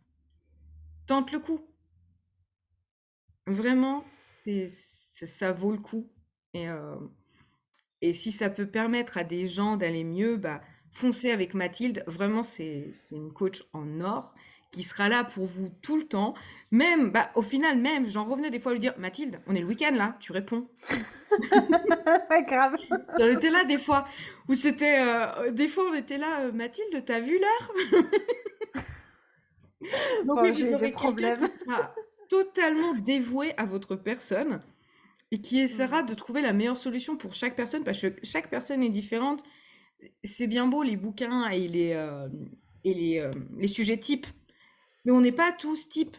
[1.06, 1.60] tente le coup.
[3.46, 4.68] Vraiment, c'est,
[5.12, 6.10] ça vaut le coup.
[6.54, 6.96] Et, euh,
[8.00, 10.62] et si ça peut permettre à des gens d'aller mieux, bah,
[10.92, 12.02] foncez avec Mathilde.
[12.06, 14.34] Vraiment, c'est une coach en or
[14.72, 16.34] qui sera là pour vous tout le temps.
[16.70, 19.60] Même, bah, au final, même, j'en revenais des fois à lui dire, Mathilde, on est
[19.60, 20.68] le week-end là, tu réponds.
[22.30, 22.76] Ouais, grave.
[23.18, 24.06] On était là des fois,
[24.48, 27.72] où c'était, euh, des fois on était là, euh, Mathilde, t'as vu l'heure?
[30.24, 31.48] Donc Bon, oui, j'ai des problèmes.
[32.28, 34.60] totalement dévoué à votre personne
[35.30, 36.06] et qui essaiera Mmh.
[36.06, 39.42] de trouver la meilleure solution pour chaque personne parce que chaque personne est différente.
[40.24, 42.28] C'est bien beau les bouquins et les, euh,
[42.84, 44.26] et les, les sujets types,
[45.04, 46.16] mais on n'est pas tous types.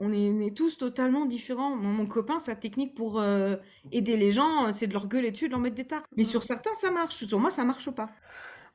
[0.00, 1.76] On est, on est tous totalement différents.
[1.76, 3.56] Mon copain, sa technique pour euh,
[3.92, 6.06] aider les gens, euh, c'est de leur gueuler dessus, de leur mettre des tartes.
[6.16, 7.24] Mais sur certains, ça marche.
[7.24, 8.10] Sur moi, ça marche pas.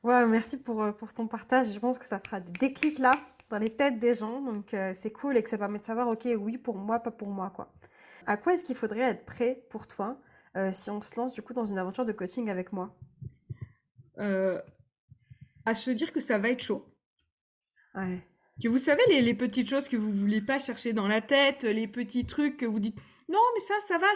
[0.02, 1.72] Ouais, merci pour, euh, pour ton partage.
[1.72, 3.12] Je pense que ça fera des déclics là
[3.50, 4.40] dans les têtes des gens.
[4.40, 7.10] Donc euh, c'est cool et que ça permet de savoir, ok, oui pour moi, pas
[7.10, 7.70] pour moi, quoi.
[8.26, 10.18] À quoi est-ce qu'il faudrait être prêt pour toi
[10.56, 12.94] euh, si on se lance du coup dans une aventure de coaching avec moi?
[15.64, 16.84] À se dire que ça va être chaud.
[17.94, 18.20] Ouais.
[18.62, 21.62] Que vous savez, les, les petites choses que vous voulez pas chercher dans la tête,
[21.62, 22.96] les petits trucs que vous dites,
[23.30, 24.08] non, mais ça, ça va,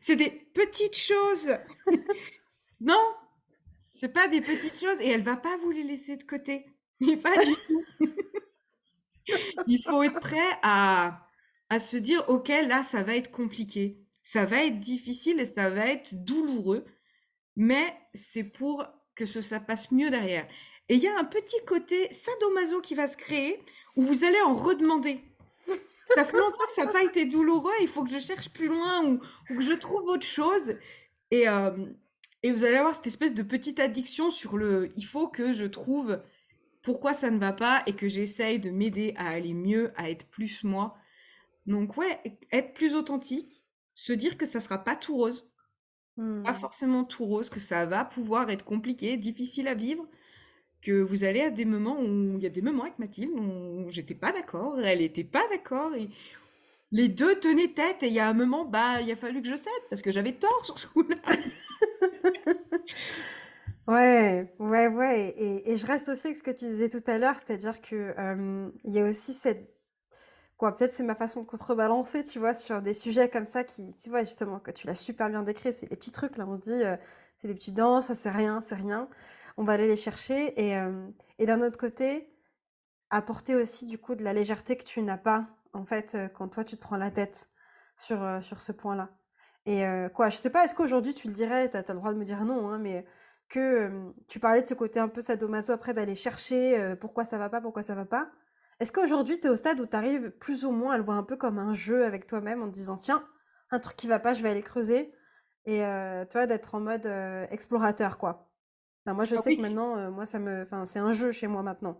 [0.00, 1.54] c'est, des petites choses.
[2.80, 3.14] non,
[3.92, 6.66] c'est pas des petites choses et elle va pas vous les laisser de côté.
[7.00, 7.84] Mais pas du tout.
[9.66, 11.28] Il faut être prêt à,
[11.68, 13.98] à se dire, ok, là, ça va être compliqué.
[14.24, 16.84] Ça va être difficile et ça va être douloureux,
[17.56, 20.48] mais c'est pour que ça passe mieux derrière.
[20.88, 23.60] Et il y a un petit côté sadomaso qui va se créer
[23.96, 25.20] où vous allez en redemander.
[26.06, 28.68] Ça fait longtemps que ça n'a pas été douloureux, il faut que je cherche plus
[28.68, 29.20] loin ou,
[29.50, 30.76] ou que je trouve autre chose.
[31.30, 31.70] Et, euh,
[32.42, 35.64] et vous allez avoir cette espèce de petite addiction sur le il faut que je
[35.64, 36.20] trouve
[36.82, 40.26] pourquoi ça ne va pas et que j'essaye de m'aider à aller mieux, à être
[40.26, 40.96] plus moi.
[41.66, 42.20] Donc ouais,
[42.52, 43.62] être plus authentique,
[43.94, 45.48] se dire que ça sera pas tout rose,
[46.42, 46.54] pas Hmm.
[46.54, 50.06] forcément tout rose, que ça va pouvoir être compliqué, difficile à vivre,
[50.82, 53.86] que vous allez à des moments où il y a des moments avec Mathilde où
[53.90, 55.92] j'étais pas d'accord, elle était pas d'accord
[56.92, 59.48] les deux tenaient tête et il y a un moment bah il a fallu que
[59.48, 61.16] je cède parce que j'avais tort sur ce coup-là.
[63.88, 65.34] Ouais, ouais, ouais.
[65.36, 68.68] Et, je reste aussi avec ce que tu disais tout à l'heure, c'est-à-dire que euh,
[68.84, 69.68] il y a aussi cette
[70.56, 73.96] quoi, peut-être c'est ma façon de contrebalancer, tu vois, sur des sujets comme ça qui,
[73.96, 76.56] tu vois, justement, que tu l'as super bien décrit, c'est des petits trucs là, on
[76.56, 76.96] dit, euh,
[77.40, 79.08] c'est des petits dents, ça c'est rien, c'est rien.
[79.56, 81.06] On va aller les chercher et, euh,
[81.38, 82.28] et d'un autre côté,
[83.10, 86.48] apporter aussi du coup de la légèreté que tu n'as pas en fait euh, quand
[86.48, 87.50] toi tu te prends la tête
[87.96, 89.10] sur, euh, ce point-là.
[89.64, 89.84] Et
[90.14, 92.24] quoi, je sais pas, est-ce qu'aujourd'hui tu le dirais, t'as, t'as le droit de me
[92.24, 93.06] dire non, hein, mais
[93.48, 97.48] que tu parlais de ce côté un peu sadomaso après d'aller chercher pourquoi ça va
[97.48, 98.28] pas, pourquoi ça va pas.
[98.80, 101.16] Est-ce qu'aujourd'hui tu es au stade où tu arrives plus ou moins à le voir
[101.16, 103.24] un peu comme un jeu avec toi-même en te disant tiens,
[103.70, 105.14] un truc qui va pas, je vais aller creuser
[105.66, 105.82] et
[106.30, 107.06] toi d'être en mode
[107.52, 108.51] explorateur quoi?
[109.06, 111.32] Enfin, moi je Ah sais que maintenant, euh, moi ça me, enfin c'est un jeu
[111.32, 111.98] chez moi maintenant.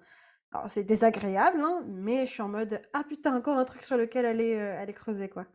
[0.52, 3.96] Alors c'est désagréable, hein, mais je suis en mode ah putain encore un truc sur
[3.96, 5.46] lequel aller, euh, aller creuser quoi.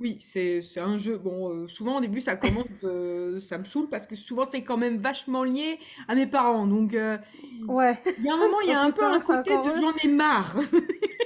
[0.00, 1.16] oui, c'est un jeu.
[1.16, 4.64] Bon, euh, souvent au début ça commence, euh, ça me saoule parce que souvent c'est
[4.64, 6.66] quand même vachement lié à mes parents.
[6.66, 7.18] Donc euh,
[7.66, 9.42] Ouais, il y a un moment, il y oh a un peu putain, un c'est
[9.44, 10.56] côté de j'en ai marre.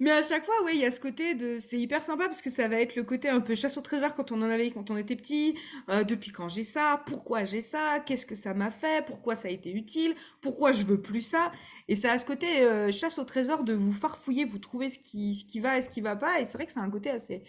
[0.00, 2.42] Mais à chaque fois, ouais, il y a ce côté de c'est hyper sympa parce
[2.42, 4.70] que ça va être le côté un peu chasse au trésor quand on en avait
[4.70, 5.58] quand on était petit.
[5.88, 7.02] Euh, depuis quand j'ai ça?
[7.06, 8.00] Pourquoi j'ai ça?
[8.00, 9.04] Qu'est-ce que ça m'a fait?
[9.06, 10.14] Pourquoi ça a été utile?
[10.42, 11.52] Pourquoi je veux plus ça?
[11.88, 14.98] Et ça a ce côté euh, chasse au trésor de vous farfouiller, vous trouver ce
[14.98, 16.40] qui, ce qui va et ce qui va pas.
[16.40, 17.44] Et c'est vrai que c'est un côté assez,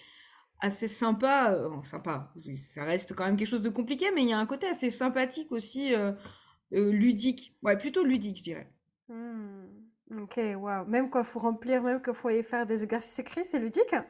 [0.59, 1.51] assez sympa.
[1.53, 2.33] euh, sympa,
[2.73, 4.89] ça reste quand même quelque chose de compliqué, mais il y a un côté assez
[4.89, 5.93] sympathique aussi,
[6.71, 7.55] ludique.
[7.63, 8.71] Ouais, plutôt ludique, je dirais.
[9.09, 9.76] Hmm,
[10.11, 10.85] Ok, waouh.
[10.85, 13.59] Même quand il faut remplir, même quand il faut aller faire des exercices écrits, c'est
[13.59, 13.93] ludique.
[13.93, 14.05] hein?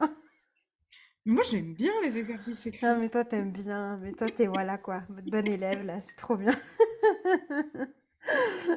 [1.24, 2.96] Moi, j'aime bien les exercices Ah, écrits.
[2.96, 3.96] mais toi, t'aimes bien.
[3.98, 5.02] Mais toi, t'es voilà quoi.
[5.08, 6.54] Votre bon élève là, c'est trop bien.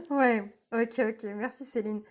[0.10, 1.24] Ouais, ok, ok.
[1.36, 2.02] Merci Céline.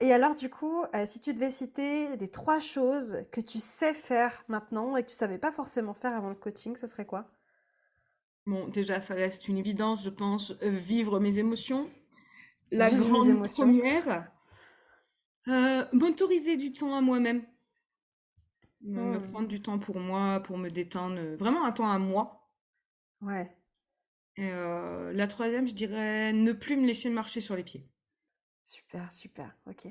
[0.00, 3.94] Et alors, du coup, euh, si tu devais citer des trois choses que tu sais
[3.94, 7.30] faire maintenant et que tu savais pas forcément faire avant le coaching, ce serait quoi?
[8.46, 11.88] Bon, déjà, ça reste une évidence, je pense, euh, vivre mes émotions.
[12.72, 13.76] La Vivre mes grande émotions.
[13.76, 14.30] première,
[15.50, 17.44] euh, m'autoriser du temps à moi-même,
[18.82, 21.98] me, me Hmm, prendre du temps pour moi, pour me détendre, vraiment un temps à
[21.98, 22.50] moi.
[23.22, 23.56] Ouais,
[24.36, 27.86] Et euh, la troisième, je dirais ne plus me laisser marcher sur les pieds.
[28.64, 29.56] super, super.
[29.66, 29.88] Ok.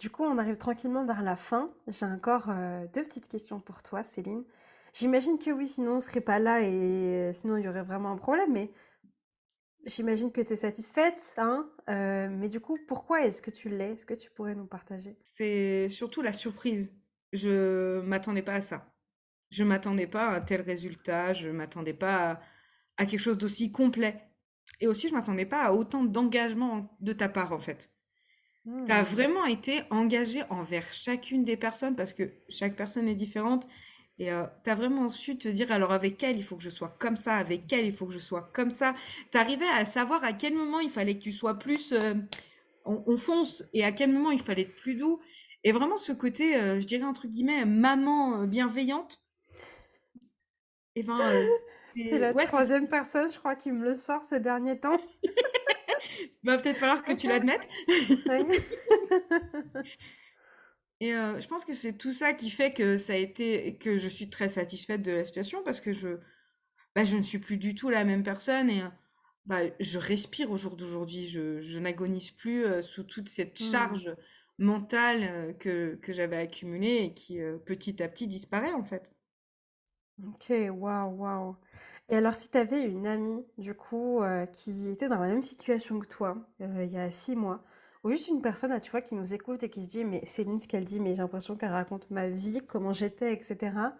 [0.00, 1.72] Du coup, on arrive tranquillement vers la fin.
[1.88, 4.44] J'ai encore euh, deux petites questions pour toi, Céline.
[4.94, 8.16] J'imagine que oui, sinon on serait pas là et sinon il y aurait vraiment un
[8.16, 8.72] problème, mais
[9.86, 11.68] j'imagine que tu es satisfaite, hein?
[11.88, 13.92] Euh, mais du coup, pourquoi est-ce que tu l'es?
[13.92, 15.16] Est-ce que tu pourrais nous partager?
[15.22, 16.92] C'est surtout la surprise.
[17.32, 18.94] Je m'attendais pas à ça.
[19.50, 21.32] Je m'attendais pas à un tel résultat.
[21.32, 22.40] Je m'attendais pas à,
[22.98, 24.22] à quelque chose d'aussi complet.
[24.80, 27.90] Et aussi, je m'attendais pas à autant d'engagement de ta part, en fait.
[28.86, 33.66] Tu as vraiment été engagé envers chacune des personnes parce que chaque personne est différente.
[34.18, 36.94] Et tu as vraiment su te dire, alors avec elle, il faut que je sois
[37.00, 38.94] comme ça, avec elle, il faut que je sois comme ça.
[39.32, 42.14] Tu arrivais à savoir à quel moment il fallait que tu sois plus, euh,
[42.84, 45.20] on, on fonce, et à quel moment il fallait être plus doux.
[45.64, 49.20] Et vraiment ce côté, euh, je dirais entre guillemets, maman euh, bienveillante,
[50.96, 51.48] Et ben, heu,
[52.10, 54.98] C'est la ouais, troisième personne, je crois, qui me le sort ces derniers temps.
[56.44, 57.62] va peut-être falloir que tu l'admettes.
[61.00, 64.08] Et je pense que c'est tout ça qui fait que ça a été que je
[64.08, 66.18] suis très satisfaite de la situation parce que je
[66.96, 68.82] bah, je ne suis plus du tout la même personne et
[69.46, 71.26] bah, je respire au jour d'aujourd'hui.
[71.28, 73.64] Je je n'agonise plus, sous toute cette Mmh.
[73.70, 74.14] charge
[74.58, 79.10] mentale, que que j'avais accumulée et qui, petit à petit disparaît, en fait.
[80.22, 81.56] OK, waouh, waouh.
[82.08, 84.22] Et alors si tu avais une amie, du coup,
[84.52, 87.64] qui était dans la même situation que toi, il y a 6 mois,
[88.04, 90.24] ou juste une personne, là, tu vois, qui nous écoute et qui se dit: «Mais
[90.26, 93.96] Céline, ce qu'elle dit, mais j'ai l'impression qu'elle raconte ma vie, comment j'étais et cetera».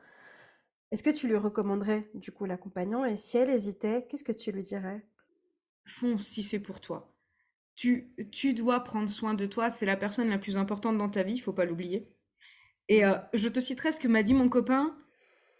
[0.92, 3.04] Est-ce que tu lui recommanderais, du coup, l'accompagnant?
[3.04, 5.02] Et si elle hésitait, qu'est-ce que tu lui dirais?
[5.86, 7.12] Fonce si c'est pour toi.
[7.74, 11.22] Tu tu dois prendre soin de toi, c'est la personne la plus importante dans ta
[11.24, 12.08] vie, il faut pas l'oublier.
[12.88, 13.20] Et Mmh.
[13.32, 14.96] je te citerai ce que m'a dit mon copain: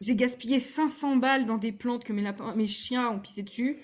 [0.01, 3.78] «J'ai gaspillé 500 balles dans des plantes que mes lapins mes chiens ont pissé dessus.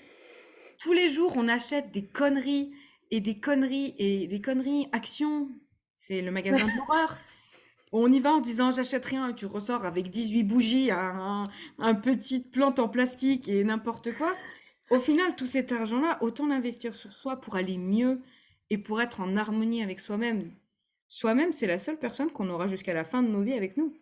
[0.79, 2.73] Tous les jours, on achète des conneries
[3.11, 5.49] et des conneries et des conneries Action,
[5.93, 7.17] c'est le magasin de l'horreur.
[7.91, 11.95] On y va en disant j'achète rien et tu ressors avec 18 bougies, un, un
[11.95, 14.33] petite plante en plastique et n'importe quoi.
[14.89, 18.21] Au final, tout cet argent-là, autant l'investir sur soi pour aller mieux
[18.69, 20.51] et pour être en harmonie avec soi-même.
[21.09, 23.93] Soi-même, c'est la seule personne qu'on aura jusqu'à la fin de nos vies avec nous.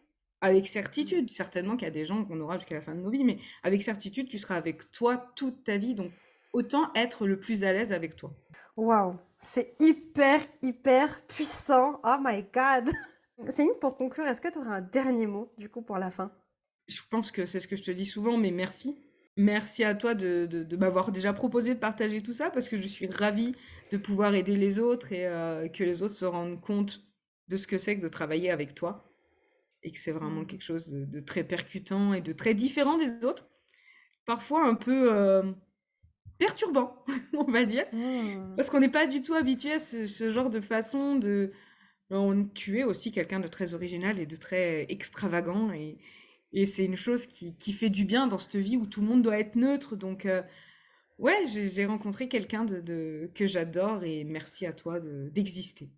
[0.42, 3.10] Avec certitude, certainement qu'il y a des gens qu'on aura jusqu'à la fin de nos
[3.10, 5.96] vies, mais avec certitude, tu seras avec toi toute ta vie.
[5.96, 6.12] Donc,
[6.54, 8.34] autant être le plus à l'aise avec toi.
[8.78, 12.00] Waouh, c'est hyper, hyper puissant.
[12.04, 12.90] Oh my God.
[13.50, 16.32] Céline, pour conclure, est-ce que tu aurais un dernier mot, du coup, pour la fin?
[16.88, 18.98] Je pense que c'est ce que je te dis souvent, mais merci.
[19.38, 22.82] Merci à toi de, de, de m'avoir déjà proposé de partager tout ça parce que
[22.82, 23.56] je suis ravie
[23.92, 27.02] de pouvoir aider les autres et euh, que les autres se rendent compte
[27.48, 29.10] de ce que c'est que de travailler avec toi
[29.84, 33.24] et que c'est vraiment quelque chose de, de très percutant et de très différent des
[33.24, 33.48] autres.
[34.26, 35.44] Parfois un peu euh,
[36.40, 38.56] perturbant, on va dire, Mmh.
[38.58, 41.54] parce qu'on n'est pas du tout habitué à ce, ce genre de façon de...
[42.12, 46.00] On, tu es aussi quelqu'un de très original et de très extravagant et,
[46.54, 49.08] et c'est une chose qui, qui fait du bien dans cette vie où tout le
[49.08, 49.98] monde doit être neutre.
[49.98, 50.44] Donc, euh,
[51.20, 55.90] ouais, j'ai rencontré quelqu'un de, de- que j'adore et merci à toi de- d'exister.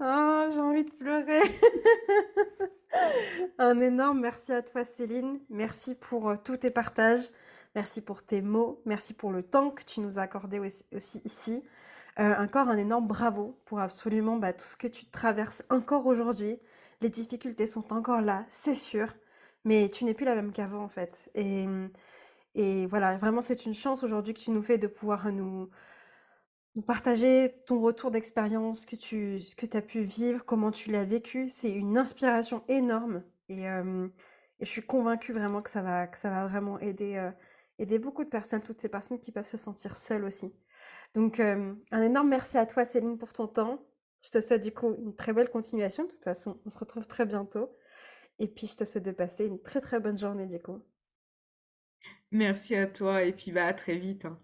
[0.00, 1.40] Oh, j'ai envie de pleurer.
[3.58, 5.40] Un énorme merci à toi, Céline.
[5.50, 7.28] Merci pour euh, tous tes partages.
[7.74, 8.82] Merci pour tes mots.
[8.84, 11.62] Merci pour le temps que tu nous as accordé aussi, ici.
[12.18, 16.58] Euh, encore un énorme bravo pour absolument bah, tout ce que tu traverses encore aujourd'hui.
[17.00, 19.14] Les difficultés sont encore là, c'est sûr.
[19.64, 21.30] Mais tu n'es plus la même qu'avant, en fait.
[21.34, 25.70] Et, voilà, vraiment, c'est une chance aujourd'hui que tu nous fais de pouvoir nous,
[26.86, 31.04] partager ton retour d'expérience, que tu, ce que tu as pu vivre, comment tu l'as
[31.04, 31.48] vécu.
[31.48, 33.22] C'est une inspiration énorme.
[33.48, 34.08] Et, euh,
[34.60, 37.30] je suis convaincue vraiment que ça va, que ça va vraiment aider, euh,
[37.80, 40.54] aider beaucoup de personnes, toutes ces personnes qui peuvent se sentir seules aussi.
[41.14, 43.84] Donc, euh, un énorme merci à toi, Céline, pour ton temps.
[44.22, 46.04] Je te souhaite du coup une très belle continuation.
[46.04, 47.74] De toute façon, on se retrouve très bientôt.
[48.40, 50.82] Et puis, je te souhaite de passer une très très bonne journée, du coup.
[52.32, 54.24] Merci à toi et puis bah, à très vite.
[54.24, 54.40] hein.